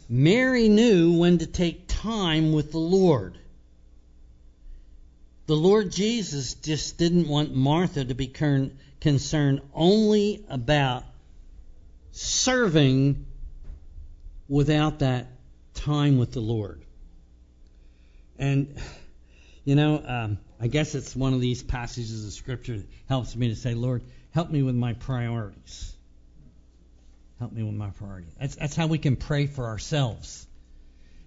Mary 0.07 0.69
knew 0.69 1.17
when 1.17 1.39
to 1.39 1.45
take 1.45 1.87
time 1.87 2.53
with 2.53 2.71
the 2.71 2.79
Lord. 2.79 3.37
The 5.47 5.55
Lord 5.55 5.91
Jesus 5.91 6.55
just 6.55 6.97
didn't 6.97 7.27
want 7.27 7.53
Martha 7.53 8.05
to 8.05 8.15
be 8.15 8.27
concerned 8.99 9.61
only 9.73 10.45
about 10.49 11.03
serving 12.13 13.25
without 14.47 14.99
that 14.99 15.27
time 15.73 16.17
with 16.17 16.31
the 16.31 16.39
Lord. 16.39 16.84
And, 18.37 18.75
you 19.63 19.75
know, 19.75 20.03
um, 20.05 20.37
I 20.59 20.67
guess 20.67 20.95
it's 20.95 21.15
one 21.15 21.33
of 21.33 21.41
these 21.41 21.63
passages 21.63 22.25
of 22.25 22.33
Scripture 22.33 22.77
that 22.77 22.87
helps 23.07 23.35
me 23.35 23.49
to 23.49 23.55
say, 23.55 23.73
Lord, 23.73 24.03
help 24.31 24.49
me 24.49 24.63
with 24.63 24.75
my 24.75 24.93
priorities. 24.93 25.93
Help 27.39 27.51
me 27.51 27.63
with 27.63 27.75
my 27.75 27.89
priorities. 27.89 28.33
That's, 28.39 28.55
that's 28.55 28.75
how 28.75 28.87
we 28.87 28.97
can 28.97 29.15
pray 29.15 29.47
for 29.47 29.65
ourselves. 29.65 30.47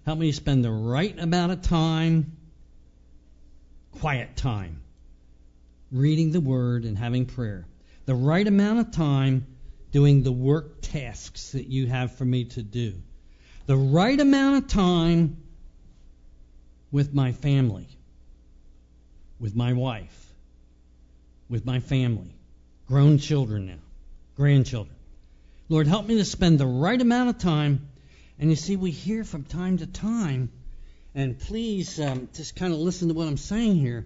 Help 0.05 0.17
me 0.17 0.31
to 0.31 0.35
spend 0.35 0.63
the 0.63 0.71
right 0.71 1.17
amount 1.19 1.51
of 1.51 1.61
time, 1.61 2.37
quiet 3.99 4.35
time, 4.35 4.81
reading 5.91 6.31
the 6.31 6.41
Word 6.41 6.85
and 6.85 6.97
having 6.97 7.25
prayer. 7.25 7.65
The 8.05 8.15
right 8.15 8.47
amount 8.47 8.79
of 8.79 8.91
time 8.91 9.45
doing 9.91 10.23
the 10.23 10.31
work 10.31 10.81
tasks 10.81 11.51
that 11.51 11.67
you 11.67 11.87
have 11.87 12.15
for 12.15 12.25
me 12.25 12.45
to 12.45 12.63
do. 12.63 12.95
The 13.67 13.77
right 13.77 14.19
amount 14.19 14.63
of 14.63 14.67
time 14.67 15.37
with 16.91 17.13
my 17.13 17.31
family 17.31 17.87
with 19.39 19.55
my 19.55 19.73
wife, 19.73 20.33
with 21.49 21.65
my 21.65 21.79
family, 21.79 22.33
grown 22.87 23.17
children 23.17 23.67
now, 23.67 23.79
grandchildren. 24.35 24.95
Lord, 25.69 25.87
help 25.87 26.05
me 26.07 26.17
to 26.17 26.25
spend 26.25 26.59
the 26.59 26.67
right 26.67 26.99
amount 26.99 27.29
of 27.29 27.37
time. 27.37 27.87
And 28.39 28.49
you 28.49 28.55
see, 28.55 28.75
we 28.75 28.91
hear 28.91 29.23
from 29.23 29.43
time 29.43 29.77
to 29.77 29.87
time, 29.87 30.49
and 31.13 31.37
please 31.37 31.99
um, 31.99 32.29
just 32.33 32.55
kind 32.55 32.73
of 32.73 32.79
listen 32.79 33.09
to 33.09 33.13
what 33.13 33.27
I'm 33.27 33.37
saying 33.37 33.75
here. 33.75 34.05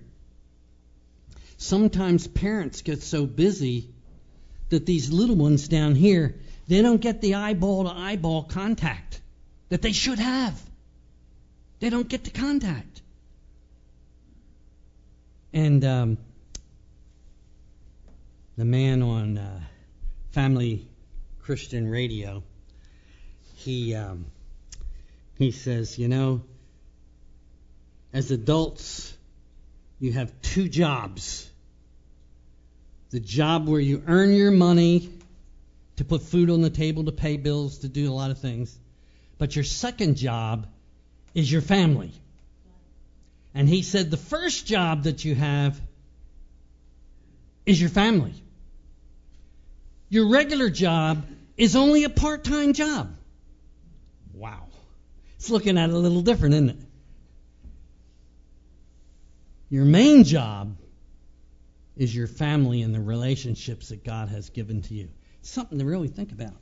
Sometimes 1.57 2.27
parents 2.27 2.81
get 2.81 3.03
so 3.03 3.25
busy 3.25 3.89
that 4.69 4.85
these 4.85 5.11
little 5.11 5.35
ones 5.35 5.67
down 5.67 5.95
here, 5.95 6.35
they 6.67 6.81
don't 6.81 6.99
get 6.99 7.21
the 7.21 7.35
eyeball 7.35 7.83
to 7.85 7.91
eyeball 7.91 8.43
contact 8.43 9.21
that 9.69 9.81
they 9.81 9.91
should 9.91 10.19
have. 10.19 10.59
They 11.83 11.89
don't 11.89 12.07
get 12.07 12.23
the 12.23 12.29
contact. 12.29 13.01
And 15.51 15.83
um, 15.83 16.17
the 18.55 18.63
man 18.63 19.01
on 19.01 19.37
uh, 19.37 19.59
Family 20.31 20.87
Christian 21.41 21.91
Radio, 21.91 22.41
he 23.55 23.95
um, 23.95 24.27
he 25.37 25.51
says, 25.51 25.99
you 25.99 26.07
know, 26.07 26.43
as 28.13 28.31
adults, 28.31 29.13
you 29.99 30.13
have 30.13 30.31
two 30.41 30.69
jobs. 30.69 31.49
The 33.09 33.19
job 33.19 33.67
where 33.67 33.81
you 33.81 34.03
earn 34.07 34.33
your 34.33 34.51
money 34.51 35.09
to 35.97 36.05
put 36.05 36.21
food 36.21 36.49
on 36.49 36.61
the 36.61 36.69
table, 36.69 37.03
to 37.03 37.11
pay 37.11 37.35
bills, 37.35 37.79
to 37.79 37.89
do 37.89 38.09
a 38.09 38.13
lot 38.13 38.31
of 38.31 38.39
things. 38.39 38.73
But 39.37 39.57
your 39.57 39.65
second 39.65 40.15
job 40.15 40.67
is 41.33 41.51
your 41.51 41.61
family. 41.61 42.11
And 43.53 43.67
he 43.67 43.81
said, 43.81 44.09
The 44.09 44.17
first 44.17 44.65
job 44.65 45.03
that 45.03 45.23
you 45.23 45.35
have 45.35 45.79
is 47.65 47.79
your 47.79 47.89
family. 47.89 48.33
Your 50.09 50.29
regular 50.29 50.69
job 50.69 51.25
is 51.57 51.75
only 51.75 52.03
a 52.03 52.09
part 52.09 52.43
time 52.43 52.73
job. 52.73 53.15
Wow. 54.33 54.67
It's 55.35 55.49
looking 55.49 55.77
at 55.77 55.89
it 55.89 55.93
a 55.93 55.97
little 55.97 56.21
different, 56.21 56.55
isn't 56.55 56.69
it? 56.69 56.77
Your 59.69 59.85
main 59.85 60.23
job 60.23 60.77
is 61.95 62.15
your 62.15 62.27
family 62.27 62.81
and 62.81 62.93
the 62.93 63.01
relationships 63.01 63.89
that 63.89 64.03
God 64.03 64.29
has 64.29 64.49
given 64.49 64.81
to 64.83 64.93
you. 64.93 65.09
Something 65.41 65.79
to 65.79 65.85
really 65.85 66.07
think 66.07 66.31
about. 66.31 66.53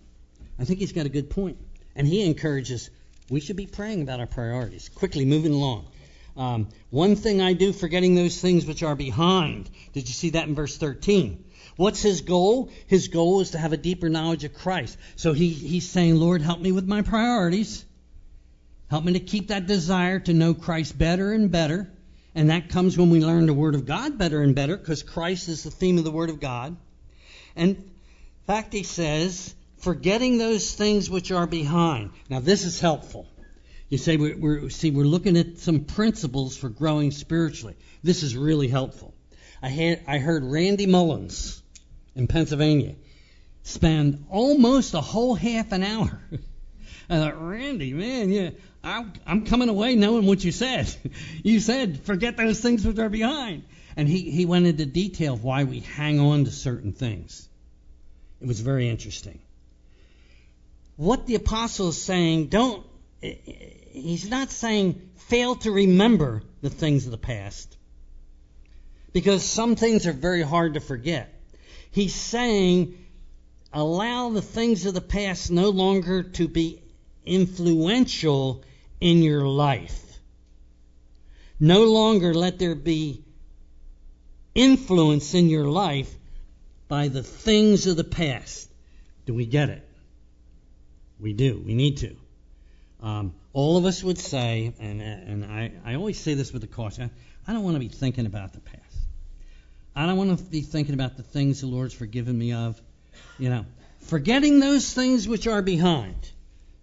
I 0.59 0.65
think 0.65 0.79
he's 0.79 0.91
got 0.93 1.05
a 1.05 1.09
good 1.09 1.29
point. 1.29 1.57
And 1.95 2.07
he 2.07 2.25
encourages 2.25 2.89
we 3.31 3.39
should 3.39 3.55
be 3.55 3.65
praying 3.65 4.01
about 4.01 4.19
our 4.19 4.27
priorities. 4.27 4.89
Quickly 4.89 5.23
moving 5.23 5.53
along. 5.53 5.87
Um, 6.35 6.67
one 6.89 7.15
thing 7.15 7.41
I 7.41 7.53
do, 7.53 7.71
forgetting 7.71 8.13
those 8.13 8.39
things 8.39 8.65
which 8.65 8.83
are 8.83 8.95
behind. 8.95 9.69
Did 9.93 10.09
you 10.09 10.13
see 10.13 10.31
that 10.31 10.49
in 10.49 10.53
verse 10.53 10.77
13? 10.77 11.45
What's 11.77 12.01
his 12.01 12.21
goal? 12.21 12.69
His 12.87 13.07
goal 13.07 13.39
is 13.39 13.51
to 13.51 13.57
have 13.57 13.71
a 13.71 13.77
deeper 13.77 14.09
knowledge 14.09 14.43
of 14.43 14.53
Christ. 14.53 14.97
So 15.15 15.31
he, 15.31 15.47
he's 15.49 15.89
saying, 15.89 16.17
Lord, 16.17 16.41
help 16.41 16.59
me 16.59 16.73
with 16.73 16.85
my 16.85 17.03
priorities. 17.03 17.85
Help 18.89 19.05
me 19.05 19.13
to 19.13 19.21
keep 19.21 19.47
that 19.47 19.65
desire 19.65 20.19
to 20.19 20.33
know 20.33 20.53
Christ 20.53 20.97
better 20.97 21.31
and 21.31 21.49
better. 21.49 21.89
And 22.35 22.49
that 22.49 22.67
comes 22.67 22.97
when 22.97 23.09
we 23.09 23.23
learn 23.23 23.45
the 23.45 23.53
Word 23.53 23.75
of 23.75 23.85
God 23.85 24.17
better 24.17 24.41
and 24.41 24.53
better, 24.53 24.75
because 24.75 25.03
Christ 25.03 25.47
is 25.47 25.63
the 25.63 25.71
theme 25.71 25.97
of 25.97 26.03
the 26.03 26.11
Word 26.11 26.29
of 26.29 26.41
God. 26.41 26.75
And 27.55 27.77
in 27.77 27.91
fact, 28.45 28.73
he 28.73 28.83
says, 28.83 29.55
forgetting 29.81 30.37
those 30.37 30.73
things 30.73 31.09
which 31.09 31.31
are 31.31 31.47
behind. 31.47 32.11
Now, 32.29 32.39
this 32.39 32.65
is 32.65 32.79
helpful. 32.79 33.27
You 33.89 33.97
say 33.97 34.15
we're, 34.15 34.37
we're, 34.37 34.69
see 34.69 34.91
we're 34.91 35.03
looking 35.03 35.37
at 35.37 35.57
some 35.57 35.81
principles 35.81 36.55
for 36.55 36.69
growing 36.69 37.11
spiritually. 37.11 37.75
This 38.03 38.23
is 38.23 38.37
really 38.37 38.69
helpful. 38.69 39.13
I 39.61 39.69
had 39.69 40.01
I 40.07 40.17
heard 40.17 40.43
Randy 40.43 40.87
Mullins 40.87 41.61
in 42.15 42.27
Pennsylvania 42.27 42.95
spend 43.63 44.25
almost 44.29 44.93
a 44.93 45.01
whole 45.01 45.35
half 45.35 45.71
an 45.71 45.83
hour. 45.83 46.21
I 47.09 47.17
thought, 47.17 47.45
Randy, 47.45 47.93
man, 47.93 48.29
yeah, 48.31 48.51
I'm, 48.83 49.11
I'm 49.27 49.45
coming 49.45 49.67
away 49.67 49.95
knowing 49.95 50.25
what 50.25 50.43
you 50.43 50.51
said. 50.51 50.93
you 51.43 51.59
said 51.59 51.99
forget 52.03 52.37
those 52.37 52.61
things 52.61 52.87
which 52.87 52.97
are 52.97 53.09
behind, 53.09 53.63
and 53.97 54.07
he 54.07 54.31
he 54.31 54.45
went 54.45 54.67
into 54.67 54.85
detail 54.85 55.33
of 55.33 55.43
why 55.43 55.65
we 55.65 55.81
hang 55.81 56.19
on 56.19 56.45
to 56.45 56.51
certain 56.51 56.93
things. 56.93 57.47
It 58.39 58.47
was 58.47 58.61
very 58.61 58.89
interesting. 58.89 59.39
What 61.01 61.25
the 61.25 61.33
apostle 61.33 61.89
is 61.89 61.99
saying, 61.99 62.49
don't 62.49 62.85
he's 63.21 64.29
not 64.29 64.51
saying 64.51 65.01
fail 65.15 65.55
to 65.55 65.71
remember 65.71 66.43
the 66.61 66.69
things 66.69 67.05
of 67.05 67.11
the 67.11 67.17
past. 67.17 67.75
Because 69.11 69.43
some 69.43 69.75
things 69.75 70.05
are 70.05 70.13
very 70.13 70.43
hard 70.43 70.75
to 70.75 70.79
forget. 70.79 71.33
He's 71.89 72.13
saying 72.13 73.03
allow 73.73 74.29
the 74.29 74.43
things 74.43 74.85
of 74.85 74.93
the 74.93 75.01
past 75.01 75.49
no 75.49 75.71
longer 75.71 76.21
to 76.21 76.47
be 76.47 76.83
influential 77.25 78.63
in 78.99 79.23
your 79.23 79.47
life. 79.47 80.19
No 81.59 81.85
longer 81.85 82.31
let 82.31 82.59
there 82.59 82.75
be 82.75 83.25
influence 84.53 85.33
in 85.33 85.49
your 85.49 85.65
life 85.65 86.13
by 86.87 87.07
the 87.07 87.23
things 87.23 87.87
of 87.87 87.97
the 87.97 88.03
past. 88.03 88.69
Do 89.25 89.33
we 89.33 89.47
get 89.47 89.69
it? 89.69 89.87
We 91.21 91.33
do. 91.33 91.61
We 91.63 91.75
need 91.75 91.97
to. 91.97 92.15
Um, 93.01 93.33
all 93.53 93.77
of 93.77 93.85
us 93.85 94.03
would 94.03 94.17
say, 94.17 94.73
and, 94.79 95.01
and 95.01 95.45
I, 95.45 95.71
I 95.85 95.95
always 95.95 96.19
say 96.19 96.33
this 96.33 96.51
with 96.53 96.63
a 96.63 96.67
caution 96.67 97.09
I 97.47 97.53
don't 97.53 97.63
want 97.63 97.75
to 97.75 97.79
be 97.79 97.87
thinking 97.87 98.25
about 98.25 98.53
the 98.53 98.59
past. 98.59 98.81
I 99.95 100.05
don't 100.05 100.17
want 100.17 100.37
to 100.37 100.43
be 100.45 100.61
thinking 100.61 100.93
about 100.93 101.17
the 101.17 101.23
things 101.23 101.61
the 101.61 101.67
Lord's 101.67 101.93
forgiven 101.93 102.37
me 102.37 102.53
of. 102.53 102.81
You 103.37 103.49
know, 103.49 103.65
forgetting 104.01 104.59
those 104.59 104.93
things 104.93 105.27
which 105.27 105.47
are 105.47 105.61
behind. 105.61 106.29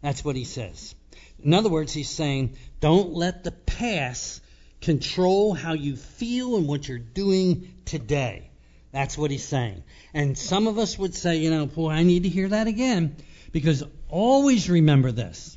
That's 0.03 0.25
what 0.25 0.37
he 0.37 0.45
says. 0.45 0.95
In 1.43 1.55
other 1.55 1.69
words, 1.69 1.93
he's 1.93 2.11
saying, 2.11 2.57
don't 2.81 3.15
let 3.15 3.45
the 3.45 3.53
past 3.53 4.43
control 4.81 5.55
how 5.55 5.73
you 5.73 5.97
feel 5.97 6.57
and 6.57 6.67
what 6.69 6.89
you're 6.89 6.99
doing 6.99 7.73
today. 7.85 8.51
That's 8.93 9.17
what 9.17 9.31
he's 9.31 9.45
saying. 9.45 9.85
And 10.15 10.37
some 10.37 10.67
of 10.67 10.79
us 10.79 10.99
would 10.99 11.15
say, 11.15 11.37
you 11.37 11.51
know, 11.51 11.67
boy, 11.67 11.91
I 11.91 12.03
need 12.03 12.25
to 12.25 12.29
hear 12.29 12.49
that 12.49 12.67
again. 12.67 13.17
Because 13.53 13.83
always 14.09 14.69
remember 14.69 15.13
this 15.13 15.57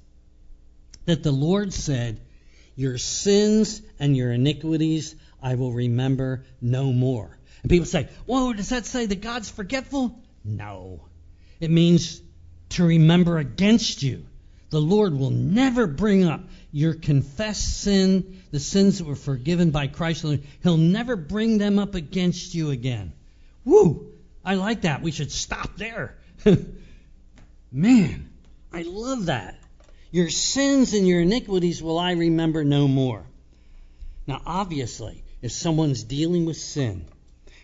that 1.06 1.24
the 1.24 1.32
Lord 1.32 1.74
said, 1.74 2.22
Your 2.76 2.98
sins 2.98 3.82
and 4.00 4.16
your 4.16 4.32
iniquities 4.32 5.16
I 5.42 5.56
will 5.56 5.72
remember 5.72 6.46
no 6.62 6.94
more. 6.94 7.38
And 7.64 7.70
people 7.70 7.86
say, 7.86 8.10
Whoa, 8.26 8.54
does 8.54 8.70
that 8.70 8.86
say 8.86 9.06
that 9.06 9.22
God's 9.22 9.50
forgetful? 9.50 10.20
No. 10.44 11.02
It 11.60 11.72
means 11.72 12.22
to 12.70 12.86
remember 12.86 13.38
against 13.38 14.04
you. 14.04 14.26
The 14.70 14.82
Lord 14.82 15.14
will 15.14 15.32
never 15.32 15.86
bring 15.86 16.24
up 16.24 16.42
your 16.72 16.94
confessed 16.94 17.82
sin, 17.82 18.42
the 18.52 18.60
sins 18.60 19.00
that 19.00 19.04
were 19.06 19.16
forgiven 19.16 19.72
by 19.72 19.88
Christ. 19.88 20.26
He'll 20.64 20.78
never 20.78 21.16
bring 21.16 21.58
them 21.58 21.78
up 21.78 21.96
against 21.96 22.56
you 22.56 22.70
again. 22.70 23.12
Woo! 23.66 24.14
I 24.46 24.56
like 24.56 24.82
that. 24.82 25.02
We 25.02 25.12
should 25.12 25.32
stop 25.32 25.76
there. 25.76 26.16
Man, 27.72 28.30
I 28.74 28.82
love 28.82 29.28
that. 29.28 29.58
Your 30.12 30.30
sins 30.30 30.94
and 30.94 31.08
your 31.08 31.22
iniquities 31.22 31.82
will 31.82 31.98
I 31.98 32.12
remember 32.12 32.66
no 32.66 32.88
more. 32.88 33.24
Now, 34.28 34.42
obviously, 34.46 35.24
if 35.42 35.52
someone's 35.52 36.04
dealing 36.04 36.46
with 36.46 36.58
sin, 36.58 37.06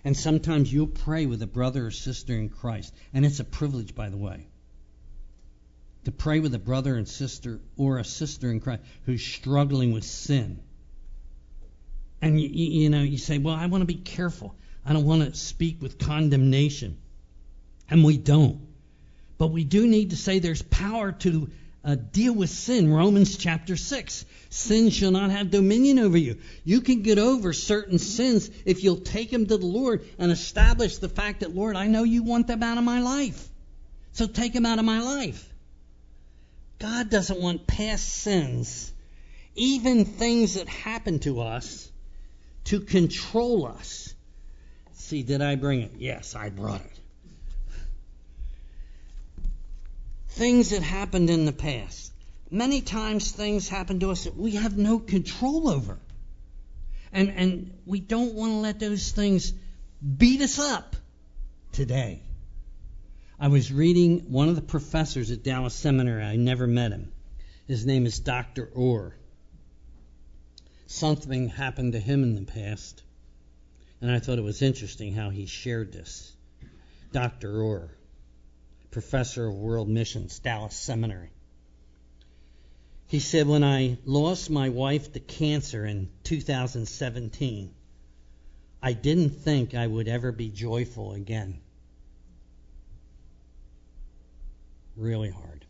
and 0.06 0.16
sometimes 0.16 0.72
you'll 0.72 0.88
pray 0.88 1.26
with 1.26 1.42
a 1.42 1.48
brother 1.48 1.88
or 1.88 1.92
sister 1.92 2.34
in 2.34 2.48
Christ, 2.48 2.94
and 3.14 3.26
it's 3.26 3.42
a 3.42 3.44
privilege, 3.44 3.94
by 3.94 4.08
the 4.08 4.18
way, 4.18 4.48
to 6.06 6.12
pray 6.12 6.40
with 6.40 6.56
a 6.56 6.60
brother 6.60 6.96
and 6.96 7.08
sister 7.08 7.60
or 7.76 7.98
a 7.98 8.06
sister 8.06 8.50
in 8.50 8.62
Christ 8.62 8.84
who's 9.06 9.22
struggling 9.22 9.92
with 9.92 10.06
sin. 10.06 10.62
And 12.22 12.40
you, 12.40 12.48
you 12.48 12.90
know, 12.90 13.04
you 13.04 13.18
say, 13.18 13.38
"Well, 13.38 13.56
I 13.56 13.66
want 13.66 13.82
to 13.82 13.86
be 13.86 13.96
careful. 13.96 14.56
I 14.86 14.94
don't 14.94 15.06
want 15.06 15.24
to 15.24 15.38
speak 15.38 15.82
with 15.82 16.00
condemnation," 16.00 16.98
and 17.90 18.06
we 18.06 18.18
don't. 18.18 18.67
But 19.38 19.48
we 19.48 19.64
do 19.64 19.88
need 19.88 20.12
to 20.12 20.16
say 20.16 20.40
there's 20.40 20.62
power 20.62 21.12
to 21.12 21.50
uh, 21.84 21.96
deal 21.96 22.34
with 22.34 22.50
sin. 22.50 22.92
Romans 22.92 23.38
chapter 23.38 23.78
6. 23.78 24.26
Sin 24.50 24.90
shall 24.90 25.12
not 25.12 25.30
have 25.30 25.52
dominion 25.52 26.00
over 26.00 26.18
you. 26.18 26.38
You 26.64 26.82
can 26.82 27.02
get 27.02 27.20
over 27.20 27.54
certain 27.54 28.00
sins 28.00 28.50
if 28.66 28.84
you'll 28.84 29.02
take 29.02 29.32
them 29.32 29.46
to 29.46 29.58
the 29.58 29.66
Lord 29.66 30.06
and 30.18 30.32
establish 30.32 30.98
the 30.98 31.10
fact 31.10 31.42
that, 31.42 31.56
Lord, 31.56 31.76
I 31.76 31.88
know 31.88 32.04
you 32.04 32.24
want 32.24 32.48
them 32.48 32.64
out 32.64 32.78
of 32.78 32.84
my 32.84 33.00
life. 33.00 33.48
So 34.14 34.26
take 34.26 34.54
them 34.54 34.66
out 34.66 34.80
of 34.80 34.86
my 34.86 35.02
life. 35.02 35.48
God 36.80 37.10
doesn't 37.10 37.40
want 37.40 37.68
past 37.68 38.08
sins, 38.08 38.92
even 39.56 40.06
things 40.06 40.56
that 40.56 40.68
happen 40.68 41.20
to 41.20 41.42
us, 41.42 41.90
to 42.66 42.80
control 42.80 43.66
us. 43.66 44.14
See, 44.94 45.24
did 45.24 45.42
I 45.42 45.56
bring 45.56 45.82
it? 45.82 45.92
Yes, 45.98 46.36
I 46.36 46.50
brought 46.50 46.82
it. 46.82 46.97
Things 50.38 50.70
that 50.70 50.84
happened 50.84 51.30
in 51.30 51.46
the 51.46 51.52
past. 51.52 52.14
Many 52.52 52.82
times 52.82 53.32
things 53.32 53.68
happen 53.68 54.00
to 54.02 54.12
us 54.12 54.26
that 54.26 54.38
we 54.38 54.52
have 54.52 54.78
no 54.78 55.00
control 55.00 55.68
over. 55.68 55.98
And, 57.12 57.30
and 57.30 57.74
we 57.86 58.00
don't 58.00 58.36
want 58.36 58.52
to 58.52 58.58
let 58.58 58.80
those 58.80 59.12
things 59.12 59.52
beat 60.18 60.42
us 60.42 60.60
up 60.60 60.96
today. 61.72 62.22
I 63.40 63.48
was 63.48 63.72
reading 63.72 64.32
one 64.32 64.50
of 64.50 64.56
the 64.56 64.62
professors 64.62 65.32
at 65.32 65.44
Dallas 65.44 65.74
Seminary. 65.74 66.24
I 66.24 66.36
never 66.36 66.68
met 66.68 66.92
him. 66.92 67.12
His 67.68 67.86
name 67.86 68.06
is 68.06 68.20
Dr. 68.20 68.70
Orr. 68.74 69.16
Something 70.86 71.50
happened 71.50 71.94
to 71.94 72.00
him 72.00 72.24
in 72.24 72.36
the 72.36 72.44
past, 72.44 73.04
and 74.00 74.10
I 74.10 74.20
thought 74.20 74.38
it 74.38 74.44
was 74.44 74.62
interesting 74.62 75.14
how 75.14 75.32
he 75.32 75.48
shared 75.48 75.92
this. 75.92 76.32
Dr. 77.12 77.62
Orr 77.62 77.98
professor 78.98 79.46
of 79.46 79.54
world 79.54 79.88
missions, 79.88 80.40
Dallas 80.40 80.76
Seminary. 80.76 81.30
He 83.06 83.20
said, 83.20 83.46
When 83.46 83.64
I 83.64 84.00
lost 84.06 84.50
my 84.50 84.70
wife 84.70 85.14
to 85.14 85.20
cancer 85.20 85.86
in 85.86 86.10
2017, 86.24 87.76
I 88.82 88.94
didn't 88.94 89.30
think 89.30 89.76
I 89.76 89.86
would 89.86 90.08
ever 90.08 90.32
be 90.32 90.50
joyful 90.50 91.14
again. 91.14 91.60
Really 94.96 95.30
hard. 95.30 95.64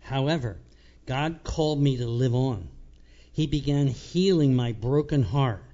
However, 0.00 0.58
God 1.06 1.40
called 1.42 1.80
me 1.80 1.96
to 1.96 2.06
live 2.06 2.34
on. 2.34 2.68
He 3.32 3.46
began 3.46 3.86
healing 3.86 4.54
my 4.54 4.72
broken 4.72 5.22
heart 5.22 5.64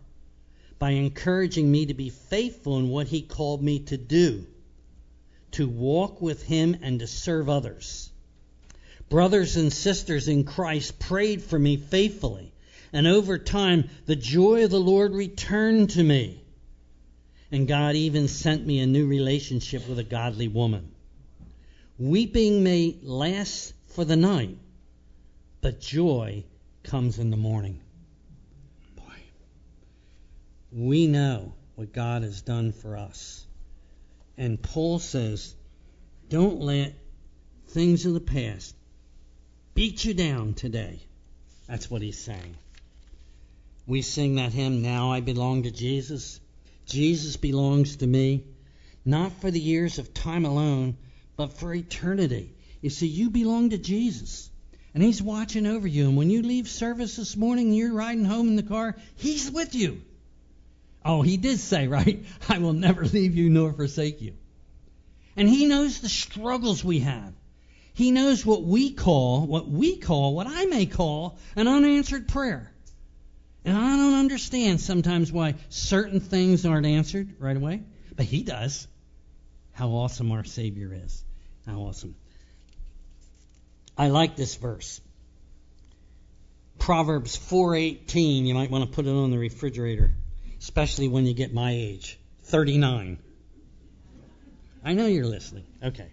by 0.78 0.90
encouraging 0.90 1.68
me 1.68 1.87
to 1.87 1.94
be 1.94 2.11
faithful 2.11 2.78
in 2.78 2.90
what 2.90 3.09
He 3.09 3.22
called 3.22 3.61
me 3.61 3.81
to 3.87 3.96
do 3.96 4.46
to 5.52 5.68
walk 5.68 6.20
with 6.20 6.42
Him 6.42 6.76
and 6.82 7.00
to 7.00 7.06
serve 7.06 7.48
others. 7.48 8.10
Brothers 9.08 9.56
and 9.56 9.72
sisters 9.72 10.28
in 10.28 10.44
Christ 10.44 10.98
prayed 10.98 11.42
for 11.42 11.58
me 11.58 11.76
faithfully, 11.76 12.52
and 12.92 13.06
over 13.06 13.38
time 13.38 13.90
the 14.06 14.16
joy 14.16 14.64
of 14.64 14.70
the 14.70 14.80
Lord 14.80 15.12
returned 15.12 15.90
to 15.90 16.02
me. 16.02 16.42
And 17.50 17.68
God 17.68 17.94
even 17.94 18.28
sent 18.28 18.66
me 18.66 18.80
a 18.80 18.86
new 18.86 19.06
relationship 19.06 19.86
with 19.86 19.98
a 19.98 20.04
godly 20.04 20.48
woman. 20.48 20.90
Weeping 21.98 22.62
may 22.62 22.96
last 23.02 23.74
for 23.88 24.06
the 24.06 24.16
night, 24.16 24.56
but 25.60 25.80
joy 25.80 26.44
comes 26.82 27.18
in 27.18 27.30
the 27.30 27.36
morning. 27.36 27.80
Boy, 28.96 29.02
we 30.72 31.06
know 31.06 31.52
what 31.74 31.92
God 31.92 32.22
has 32.22 32.40
done 32.40 32.72
for 32.72 32.96
us. 32.96 33.46
And 34.37 34.61
Paul 34.62 34.99
says, 34.99 35.55
don't 36.29 36.61
let 36.61 36.95
things 37.68 38.07
of 38.07 38.14
the 38.14 38.21
past 38.21 38.75
beat 39.75 40.05
you 40.05 40.14
down 40.14 40.55
today. 40.55 41.01
That's 41.68 41.90
what 41.90 42.03
he's 42.03 42.18
saying. 42.18 42.57
We 43.87 44.03
sing 44.03 44.37
that 44.37 44.53
hymn, 44.53 44.83
Now 44.83 45.12
I 45.12 45.21
Belong 45.21 45.64
to 45.64 45.71
Jesus. 45.71 46.40
Jesus 46.87 47.37
belongs 47.37 47.97
to 47.97 48.07
me, 48.07 48.45
not 49.05 49.33
for 49.40 49.51
the 49.51 49.61
years 49.61 49.99
of 49.99 50.14
time 50.14 50.45
alone, 50.45 50.97
but 51.37 51.59
for 51.59 51.75
eternity. 51.75 52.55
You 52.81 52.90
see, 52.90 53.07
you 53.07 53.31
belong 53.31 53.71
to 53.71 53.79
Jesus. 53.79 54.51
And 54.95 55.03
He's 55.03 55.23
watching 55.23 55.66
over 55.66 55.88
you. 55.88 56.09
And 56.09 56.16
when 56.16 56.31
you 56.31 56.42
leave 56.42 56.68
service 56.68 57.16
this 57.16 57.37
morning 57.37 57.68
and 57.68 57.77
you're 57.77 57.95
riding 57.95 58.25
home 58.25 58.49
in 58.49 58.57
the 58.57 58.62
car, 58.62 58.97
He's 59.16 59.51
with 59.51 59.75
you. 59.75 60.03
Oh, 61.04 61.22
he 61.22 61.36
did 61.36 61.58
say, 61.58 61.88
right? 61.88 62.24
I 62.48 62.58
will 62.58 62.72
never 62.72 63.04
leave 63.04 63.34
you 63.34 63.50
nor 63.50 63.72
forsake 63.72 64.20
you. 64.20 64.34
And 65.36 65.48
he 65.48 65.66
knows 65.66 66.00
the 66.00 66.08
struggles 66.08 66.84
we 66.84 67.00
have. 67.00 67.32
He 67.94 68.10
knows 68.10 68.46
what 68.46 68.62
we 68.62 68.92
call, 68.92 69.46
what 69.46 69.68
we 69.68 69.96
call, 69.96 70.34
what 70.34 70.46
I 70.46 70.66
may 70.66 70.86
call 70.86 71.38
an 71.56 71.68
unanswered 71.68 72.28
prayer. 72.28 72.72
And 73.64 73.76
I 73.76 73.96
don't 73.96 74.14
understand 74.14 74.80
sometimes 74.80 75.30
why 75.30 75.54
certain 75.68 76.20
things 76.20 76.64
aren't 76.66 76.86
answered 76.86 77.34
right 77.38 77.56
away, 77.56 77.82
but 78.16 78.26
he 78.26 78.42
does. 78.42 78.86
How 79.72 79.88
awesome 79.88 80.32
our 80.32 80.44
Savior 80.44 80.92
is. 80.92 81.22
How 81.66 81.80
awesome. 81.80 82.14
I 83.96 84.08
like 84.08 84.36
this 84.36 84.56
verse. 84.56 85.00
Proverbs 86.78 87.36
4:18, 87.36 88.46
you 88.46 88.54
might 88.54 88.70
want 88.70 88.84
to 88.84 88.94
put 88.94 89.06
it 89.06 89.10
on 89.10 89.30
the 89.30 89.38
refrigerator 89.38 90.12
especially 90.62 91.09
when 91.09 91.27
you 91.27 91.35
get 91.35 91.53
my 91.53 91.72
age 91.72 92.18
39. 92.44 93.18
I 94.85 94.92
know 94.94 95.07
you're 95.07 95.27
listening. 95.27 95.64
Okay. 95.83 96.09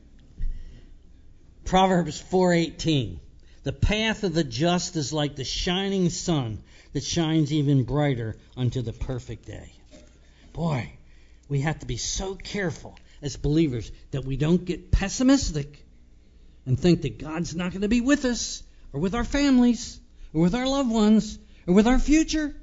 Proverbs 1.65 2.19
4:18 2.19 3.19
The 3.61 3.73
path 3.73 4.23
of 4.23 4.33
the 4.33 4.43
just 4.43 4.95
is 4.95 5.13
like 5.13 5.35
the 5.35 5.43
shining 5.43 6.09
sun 6.09 6.63
that 6.93 7.03
shines 7.03 7.53
even 7.53 7.83
brighter 7.83 8.37
unto 8.57 8.81
the 8.81 8.91
perfect 8.91 9.45
day. 9.45 9.71
Boy, 10.51 10.93
we 11.47 11.61
have 11.61 11.79
to 11.79 11.85
be 11.85 11.97
so 11.97 12.33
careful 12.33 12.97
as 13.21 13.37
believers 13.37 13.91
that 14.11 14.25
we 14.25 14.35
don't 14.35 14.65
get 14.65 14.89
pessimistic 14.89 15.85
and 16.65 16.79
think 16.79 17.03
that 17.03 17.19
God's 17.19 17.55
not 17.55 17.71
going 17.71 17.81
to 17.81 17.87
be 17.87 18.01
with 18.01 18.25
us 18.25 18.63
or 18.93 18.99
with 18.99 19.13
our 19.13 19.23
families 19.23 19.99
or 20.33 20.41
with 20.41 20.55
our 20.55 20.67
loved 20.67 20.89
ones 20.89 21.37
or 21.67 21.75
with 21.75 21.85
our 21.85 21.99
future 21.99 22.55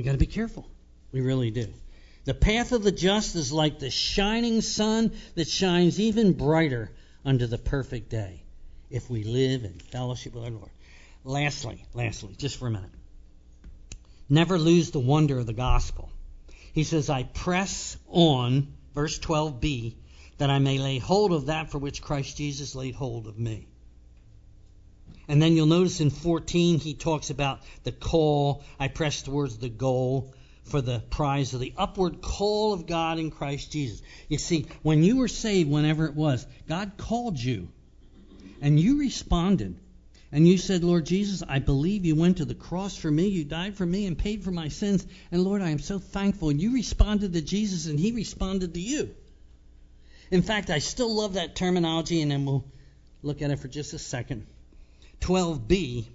We 0.00 0.04
got 0.04 0.12
to 0.12 0.16
be 0.16 0.24
careful. 0.24 0.66
We 1.12 1.20
really 1.20 1.50
do. 1.50 1.66
The 2.24 2.32
path 2.32 2.72
of 2.72 2.82
the 2.82 2.90
just 2.90 3.36
is 3.36 3.52
like 3.52 3.78
the 3.78 3.90
shining 3.90 4.62
sun 4.62 5.12
that 5.34 5.46
shines 5.46 6.00
even 6.00 6.32
brighter 6.32 6.90
under 7.22 7.46
the 7.46 7.58
perfect 7.58 8.08
day 8.08 8.42
if 8.88 9.10
we 9.10 9.24
live 9.24 9.64
in 9.64 9.74
fellowship 9.74 10.32
with 10.32 10.44
our 10.44 10.50
Lord. 10.50 10.70
Lastly, 11.22 11.84
lastly, 11.92 12.34
just 12.38 12.56
for 12.56 12.68
a 12.68 12.70
minute. 12.70 12.88
Never 14.26 14.58
lose 14.58 14.90
the 14.90 15.00
wonder 15.00 15.38
of 15.38 15.44
the 15.44 15.52
gospel. 15.52 16.10
He 16.72 16.84
says, 16.84 17.10
I 17.10 17.24
press 17.24 17.98
on, 18.08 18.72
verse 18.94 19.18
12b, 19.18 19.96
that 20.38 20.48
I 20.48 20.60
may 20.60 20.78
lay 20.78 20.96
hold 20.96 21.30
of 21.30 21.44
that 21.46 21.70
for 21.70 21.76
which 21.76 22.00
Christ 22.00 22.38
Jesus 22.38 22.74
laid 22.74 22.94
hold 22.94 23.26
of 23.26 23.38
me. 23.38 23.68
And 25.30 25.40
then 25.40 25.54
you'll 25.54 25.66
notice 25.66 26.00
in 26.00 26.10
14 26.10 26.80
he 26.80 26.94
talks 26.94 27.30
about 27.30 27.60
the 27.84 27.92
call. 27.92 28.64
I 28.80 28.88
press 28.88 29.22
towards 29.22 29.58
the 29.58 29.68
goal 29.68 30.34
for 30.64 30.80
the 30.80 30.98
prize 31.08 31.54
of 31.54 31.60
the 31.60 31.72
upward 31.76 32.20
call 32.20 32.72
of 32.72 32.84
God 32.84 33.20
in 33.20 33.30
Christ 33.30 33.70
Jesus. 33.70 34.02
You 34.28 34.38
see, 34.38 34.66
when 34.82 35.04
you 35.04 35.18
were 35.18 35.28
saved, 35.28 35.70
whenever 35.70 36.06
it 36.06 36.16
was, 36.16 36.44
God 36.68 36.94
called 36.96 37.38
you 37.38 37.68
and 38.60 38.80
you 38.80 38.98
responded. 38.98 39.78
And 40.32 40.48
you 40.48 40.58
said, 40.58 40.82
Lord 40.82 41.06
Jesus, 41.06 41.44
I 41.48 41.60
believe 41.60 42.04
you 42.04 42.16
went 42.16 42.38
to 42.38 42.44
the 42.44 42.56
cross 42.56 42.96
for 42.96 43.08
me. 43.08 43.28
You 43.28 43.44
died 43.44 43.76
for 43.76 43.86
me 43.86 44.06
and 44.06 44.18
paid 44.18 44.42
for 44.42 44.50
my 44.50 44.66
sins. 44.66 45.06
And 45.30 45.44
Lord, 45.44 45.62
I 45.62 45.70
am 45.70 45.78
so 45.78 46.00
thankful. 46.00 46.48
And 46.48 46.60
you 46.60 46.74
responded 46.74 47.34
to 47.34 47.40
Jesus 47.40 47.86
and 47.86 48.00
he 48.00 48.10
responded 48.10 48.74
to 48.74 48.80
you. 48.80 49.14
In 50.32 50.42
fact, 50.42 50.70
I 50.70 50.80
still 50.80 51.14
love 51.14 51.34
that 51.34 51.54
terminology, 51.54 52.20
and 52.20 52.32
then 52.32 52.44
we'll 52.46 52.64
look 53.22 53.42
at 53.42 53.52
it 53.52 53.60
for 53.60 53.68
just 53.68 53.94
a 53.94 53.98
second. 54.00 54.48
12b, 55.20 56.06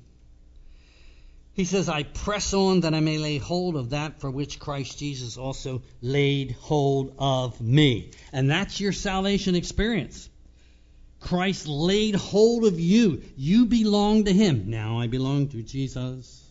he 1.53 1.63
says, 1.63 1.87
I 1.87 2.03
press 2.03 2.53
on 2.53 2.81
that 2.81 2.93
I 2.93 2.99
may 2.99 3.17
lay 3.17 3.37
hold 3.37 3.77
of 3.77 3.91
that 3.91 4.19
for 4.19 4.29
which 4.29 4.59
Christ 4.59 4.99
Jesus 4.99 5.37
also 5.37 5.83
laid 6.01 6.51
hold 6.59 7.15
of 7.17 7.61
me. 7.61 8.11
And 8.33 8.51
that's 8.51 8.81
your 8.81 8.91
salvation 8.91 9.55
experience. 9.55 10.29
Christ 11.21 11.65
laid 11.65 12.15
hold 12.15 12.65
of 12.65 12.77
you. 12.77 13.23
You 13.37 13.67
belong 13.67 14.25
to 14.25 14.33
him. 14.33 14.69
Now 14.69 14.99
I 14.99 15.07
belong 15.07 15.47
to 15.49 15.63
Jesus. 15.63 16.43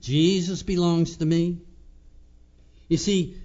Jesus 0.00 0.62
belongs 0.62 1.18
to 1.18 1.26
me. 1.26 1.58
You 2.88 2.96
see, 2.96 3.36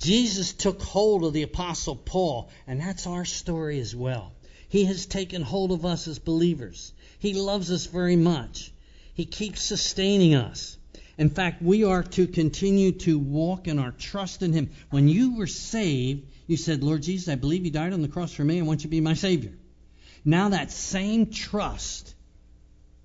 Jesus 0.00 0.52
took 0.52 0.82
hold 0.82 1.24
of 1.24 1.32
the 1.32 1.42
Apostle 1.42 1.96
Paul, 1.96 2.50
and 2.66 2.80
that's 2.80 3.06
our 3.06 3.24
story 3.24 3.78
as 3.78 3.94
well. 3.94 4.32
He 4.68 4.84
has 4.86 5.06
taken 5.06 5.42
hold 5.42 5.70
of 5.70 5.86
us 5.86 6.08
as 6.08 6.18
believers. 6.18 6.92
He 7.24 7.32
loves 7.32 7.72
us 7.72 7.86
very 7.86 8.16
much. 8.16 8.70
He 9.14 9.24
keeps 9.24 9.62
sustaining 9.62 10.34
us. 10.34 10.76
In 11.16 11.30
fact, 11.30 11.62
we 11.62 11.82
are 11.82 12.02
to 12.02 12.26
continue 12.26 12.92
to 12.92 13.18
walk 13.18 13.66
in 13.66 13.78
our 13.78 13.92
trust 13.92 14.42
in 14.42 14.52
Him. 14.52 14.70
When 14.90 15.08
you 15.08 15.36
were 15.36 15.46
saved, 15.46 16.26
you 16.46 16.58
said, 16.58 16.84
Lord 16.84 17.02
Jesus, 17.02 17.32
I 17.32 17.36
believe 17.36 17.64
you 17.64 17.70
died 17.70 17.94
on 17.94 18.02
the 18.02 18.08
cross 18.08 18.34
for 18.34 18.44
me. 18.44 18.58
I 18.58 18.62
want 18.62 18.80
you 18.80 18.88
to 18.88 18.88
be 18.88 19.00
my 19.00 19.14
Savior. 19.14 19.52
Now 20.22 20.50
that 20.50 20.70
same 20.70 21.30
trust 21.30 22.14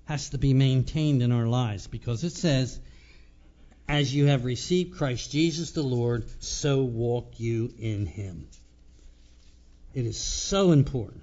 has 0.04 0.28
to 0.30 0.38
be 0.38 0.52
maintained 0.52 1.22
in 1.22 1.32
our 1.32 1.46
lives 1.46 1.86
because 1.86 2.22
it 2.22 2.34
says, 2.34 2.78
As 3.88 4.14
you 4.14 4.26
have 4.26 4.44
received 4.44 4.98
Christ 4.98 5.32
Jesus 5.32 5.70
the 5.70 5.82
Lord, 5.82 6.28
so 6.42 6.82
walk 6.82 7.40
you 7.40 7.72
in 7.78 8.04
Him. 8.04 8.48
It 9.94 10.04
is 10.04 10.18
so 10.18 10.72
important 10.72 11.22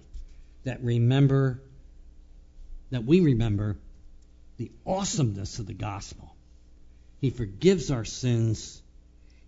that 0.63 0.83
remember 0.83 1.61
that 2.91 3.03
we 3.03 3.19
remember 3.19 3.77
the 4.57 4.71
awesomeness 4.85 5.59
of 5.59 5.67
the 5.67 5.73
gospel. 5.73 6.35
He 7.19 7.29
forgives 7.29 7.91
our 7.91 8.05
sins. 8.05 8.81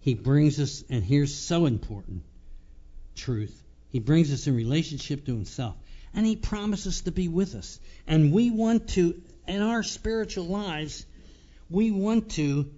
He 0.01 0.13
brings 0.13 0.59
us, 0.59 0.83
and 0.89 1.03
here's 1.03 1.33
so 1.33 1.65
important 1.65 2.23
truth. 3.15 3.63
He 3.91 3.99
brings 3.99 4.31
us 4.31 4.47
in 4.47 4.55
relationship 4.55 5.25
to 5.25 5.33
Himself. 5.33 5.75
And 6.13 6.25
He 6.25 6.35
promises 6.35 7.01
to 7.01 7.11
be 7.11 7.27
with 7.27 7.55
us. 7.55 7.79
And 8.07 8.33
we 8.33 8.49
want 8.49 8.89
to, 8.89 9.21
in 9.47 9.61
our 9.61 9.83
spiritual 9.83 10.45
lives, 10.45 11.05
we 11.69 11.91
want 11.91 12.31
to 12.31 12.69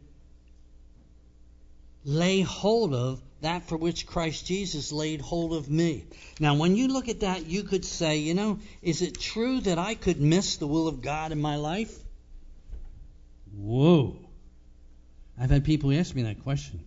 lay 2.03 2.41
hold 2.41 2.93
of 2.93 3.21
that 3.41 3.67
for 3.67 3.75
which 3.75 4.05
Christ 4.05 4.45
Jesus 4.45 4.91
laid 4.91 5.19
hold 5.19 5.53
of 5.53 5.69
me. 5.69 6.05
Now, 6.39 6.55
when 6.55 6.75
you 6.75 6.87
look 6.87 7.09
at 7.09 7.21
that, 7.21 7.47
you 7.47 7.63
could 7.63 7.83
say, 7.83 8.17
you 8.17 8.33
know, 8.33 8.59
is 8.81 9.01
it 9.01 9.19
true 9.19 9.59
that 9.61 9.77
I 9.77 9.95
could 9.95 10.21
miss 10.21 10.57
the 10.57 10.67
will 10.67 10.87
of 10.87 11.01
God 11.01 11.31
in 11.31 11.41
my 11.41 11.55
life? 11.55 11.97
Whoa. 13.55 14.17
I've 15.39 15.49
had 15.49 15.65
people 15.65 15.91
ask 15.91 16.13
me 16.13 16.23
that 16.23 16.43
question. 16.43 16.83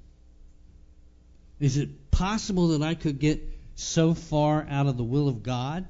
Is 1.59 1.77
it 1.77 2.11
possible 2.11 2.69
that 2.69 2.83
I 2.83 2.95
could 2.95 3.19
get 3.19 3.43
so 3.75 4.15
far 4.15 4.65
out 4.69 4.87
of 4.87 4.97
the 4.97 5.05
will 5.05 5.29
of 5.29 5.43
God 5.43 5.87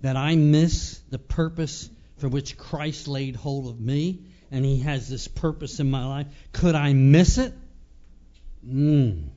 that 0.00 0.16
I 0.16 0.36
miss 0.36 1.00
the 1.10 1.18
purpose 1.18 1.90
for 2.18 2.28
which 2.28 2.56
Christ 2.56 3.08
laid 3.08 3.36
hold 3.36 3.68
of 3.68 3.78
me 3.78 4.20
and 4.50 4.64
he 4.64 4.80
has 4.80 5.08
this 5.08 5.28
purpose 5.28 5.80
in 5.80 5.90
my 5.90 6.06
life? 6.06 6.26
Could 6.52 6.74
I 6.74 6.94
miss 6.94 7.36
it? 7.36 7.52
Mm. 8.66 9.28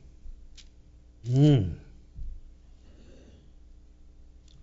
Mm. 1.30 1.76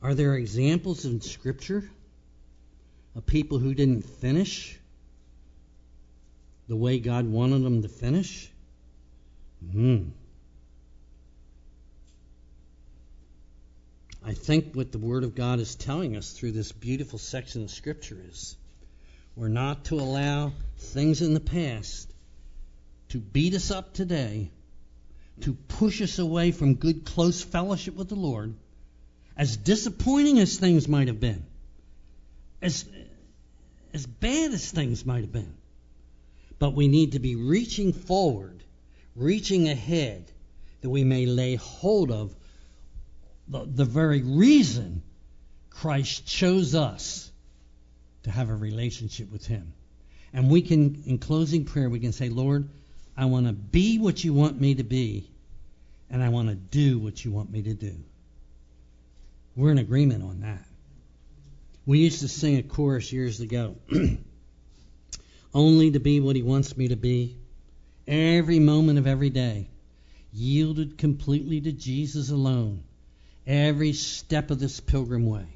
Are 0.02 0.14
there 0.14 0.34
examples 0.34 1.04
in 1.04 1.20
Scripture 1.20 1.88
of 3.14 3.26
people 3.26 3.58
who 3.58 3.74
didn't 3.74 4.02
finish 4.02 4.78
the 6.68 6.76
way 6.76 6.98
God 6.98 7.26
wanted 7.26 7.62
them 7.62 7.82
to 7.82 7.88
finish? 7.88 8.50
Mm. 9.64 10.10
I 14.26 14.32
think 14.32 14.74
what 14.74 14.90
the 14.90 14.98
Word 14.98 15.24
of 15.24 15.34
God 15.34 15.60
is 15.60 15.74
telling 15.74 16.16
us 16.16 16.32
through 16.32 16.52
this 16.52 16.72
beautiful 16.72 17.18
section 17.18 17.62
of 17.62 17.70
Scripture 17.70 18.18
is 18.30 18.56
we're 19.36 19.48
not 19.48 19.86
to 19.86 19.96
allow 19.96 20.52
things 20.78 21.20
in 21.20 21.34
the 21.34 21.40
past 21.40 22.10
to 23.10 23.18
beat 23.18 23.54
us 23.54 23.70
up 23.70 23.92
today, 23.92 24.50
to 25.42 25.54
push 25.54 26.00
us 26.00 26.18
away 26.18 26.52
from 26.52 26.74
good, 26.74 27.04
close 27.04 27.42
fellowship 27.42 27.94
with 27.96 28.08
the 28.08 28.14
Lord, 28.14 28.54
as 29.36 29.56
disappointing 29.56 30.38
as 30.38 30.56
things 30.56 30.86
might 30.86 31.08
have 31.08 31.20
been, 31.20 31.44
as, 32.62 32.84
as 33.92 34.06
bad 34.06 34.52
as 34.52 34.70
things 34.70 35.04
might 35.04 35.22
have 35.22 35.32
been. 35.32 35.54
But 36.58 36.74
we 36.74 36.88
need 36.88 37.12
to 37.12 37.18
be 37.18 37.34
reaching 37.34 37.92
forward, 37.92 38.62
reaching 39.16 39.68
ahead, 39.68 40.30
that 40.82 40.90
we 40.90 41.04
may 41.04 41.26
lay 41.26 41.56
hold 41.56 42.10
of 42.12 42.34
the, 43.48 43.64
the 43.64 43.84
very 43.84 44.22
reason 44.22 45.02
Christ 45.70 46.26
chose 46.26 46.74
us 46.74 47.30
to 48.22 48.30
have 48.30 48.50
a 48.50 48.54
relationship 48.54 49.30
with 49.30 49.46
Him. 49.46 49.72
And 50.32 50.50
we 50.50 50.62
can, 50.62 51.02
in 51.06 51.18
closing 51.18 51.64
prayer, 51.64 51.88
we 51.88 52.00
can 52.00 52.12
say, 52.12 52.28
Lord, 52.28 52.68
I 53.16 53.26
want 53.26 53.46
to 53.46 53.52
be 53.52 53.98
what 53.98 54.24
you 54.24 54.32
want 54.32 54.60
me 54.60 54.74
to 54.74 54.82
be, 54.82 55.30
and 56.10 56.22
I 56.22 56.30
want 56.30 56.48
to 56.48 56.54
do 56.54 56.98
what 56.98 57.24
you 57.24 57.30
want 57.30 57.50
me 57.50 57.62
to 57.62 57.74
do. 57.74 57.94
We're 59.54 59.70
in 59.70 59.78
agreement 59.78 60.24
on 60.24 60.40
that. 60.40 60.64
We 61.86 62.00
used 62.00 62.20
to 62.20 62.28
sing 62.28 62.56
a 62.56 62.62
chorus 62.62 63.12
years 63.12 63.40
ago 63.40 63.76
only 65.54 65.92
to 65.92 66.00
be 66.00 66.18
what 66.18 66.34
he 66.34 66.42
wants 66.42 66.76
me 66.76 66.88
to 66.88 66.96
be, 66.96 67.36
every 68.08 68.58
moment 68.58 68.98
of 68.98 69.06
every 69.06 69.30
day, 69.30 69.68
yielded 70.32 70.98
completely 70.98 71.60
to 71.60 71.70
Jesus 71.70 72.30
alone, 72.30 72.82
every 73.46 73.92
step 73.92 74.50
of 74.50 74.58
this 74.58 74.80
pilgrim 74.80 75.26
way, 75.26 75.46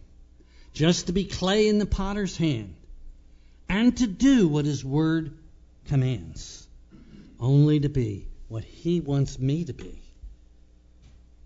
just 0.74 1.06
to 1.06 1.12
be 1.12 1.24
clay 1.24 1.66
in 1.66 1.78
the 1.78 1.86
potter's 1.86 2.36
hand, 2.36 2.76
and 3.68 3.96
to 3.96 4.06
do 4.06 4.46
what 4.46 4.64
his 4.64 4.84
word 4.84 5.36
commands 5.86 6.67
only 7.40 7.80
to 7.80 7.88
be 7.88 8.28
what 8.48 8.64
He 8.64 9.00
wants 9.00 9.38
me 9.38 9.64
to 9.64 9.72
be 9.72 10.02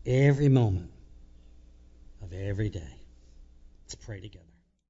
every 0.07 0.49
moment 0.49 0.90
of 2.22 2.32
every 2.32 2.68
day. 2.68 2.97
Let's 3.84 3.95
pray 3.95 4.20
together. 4.20 4.51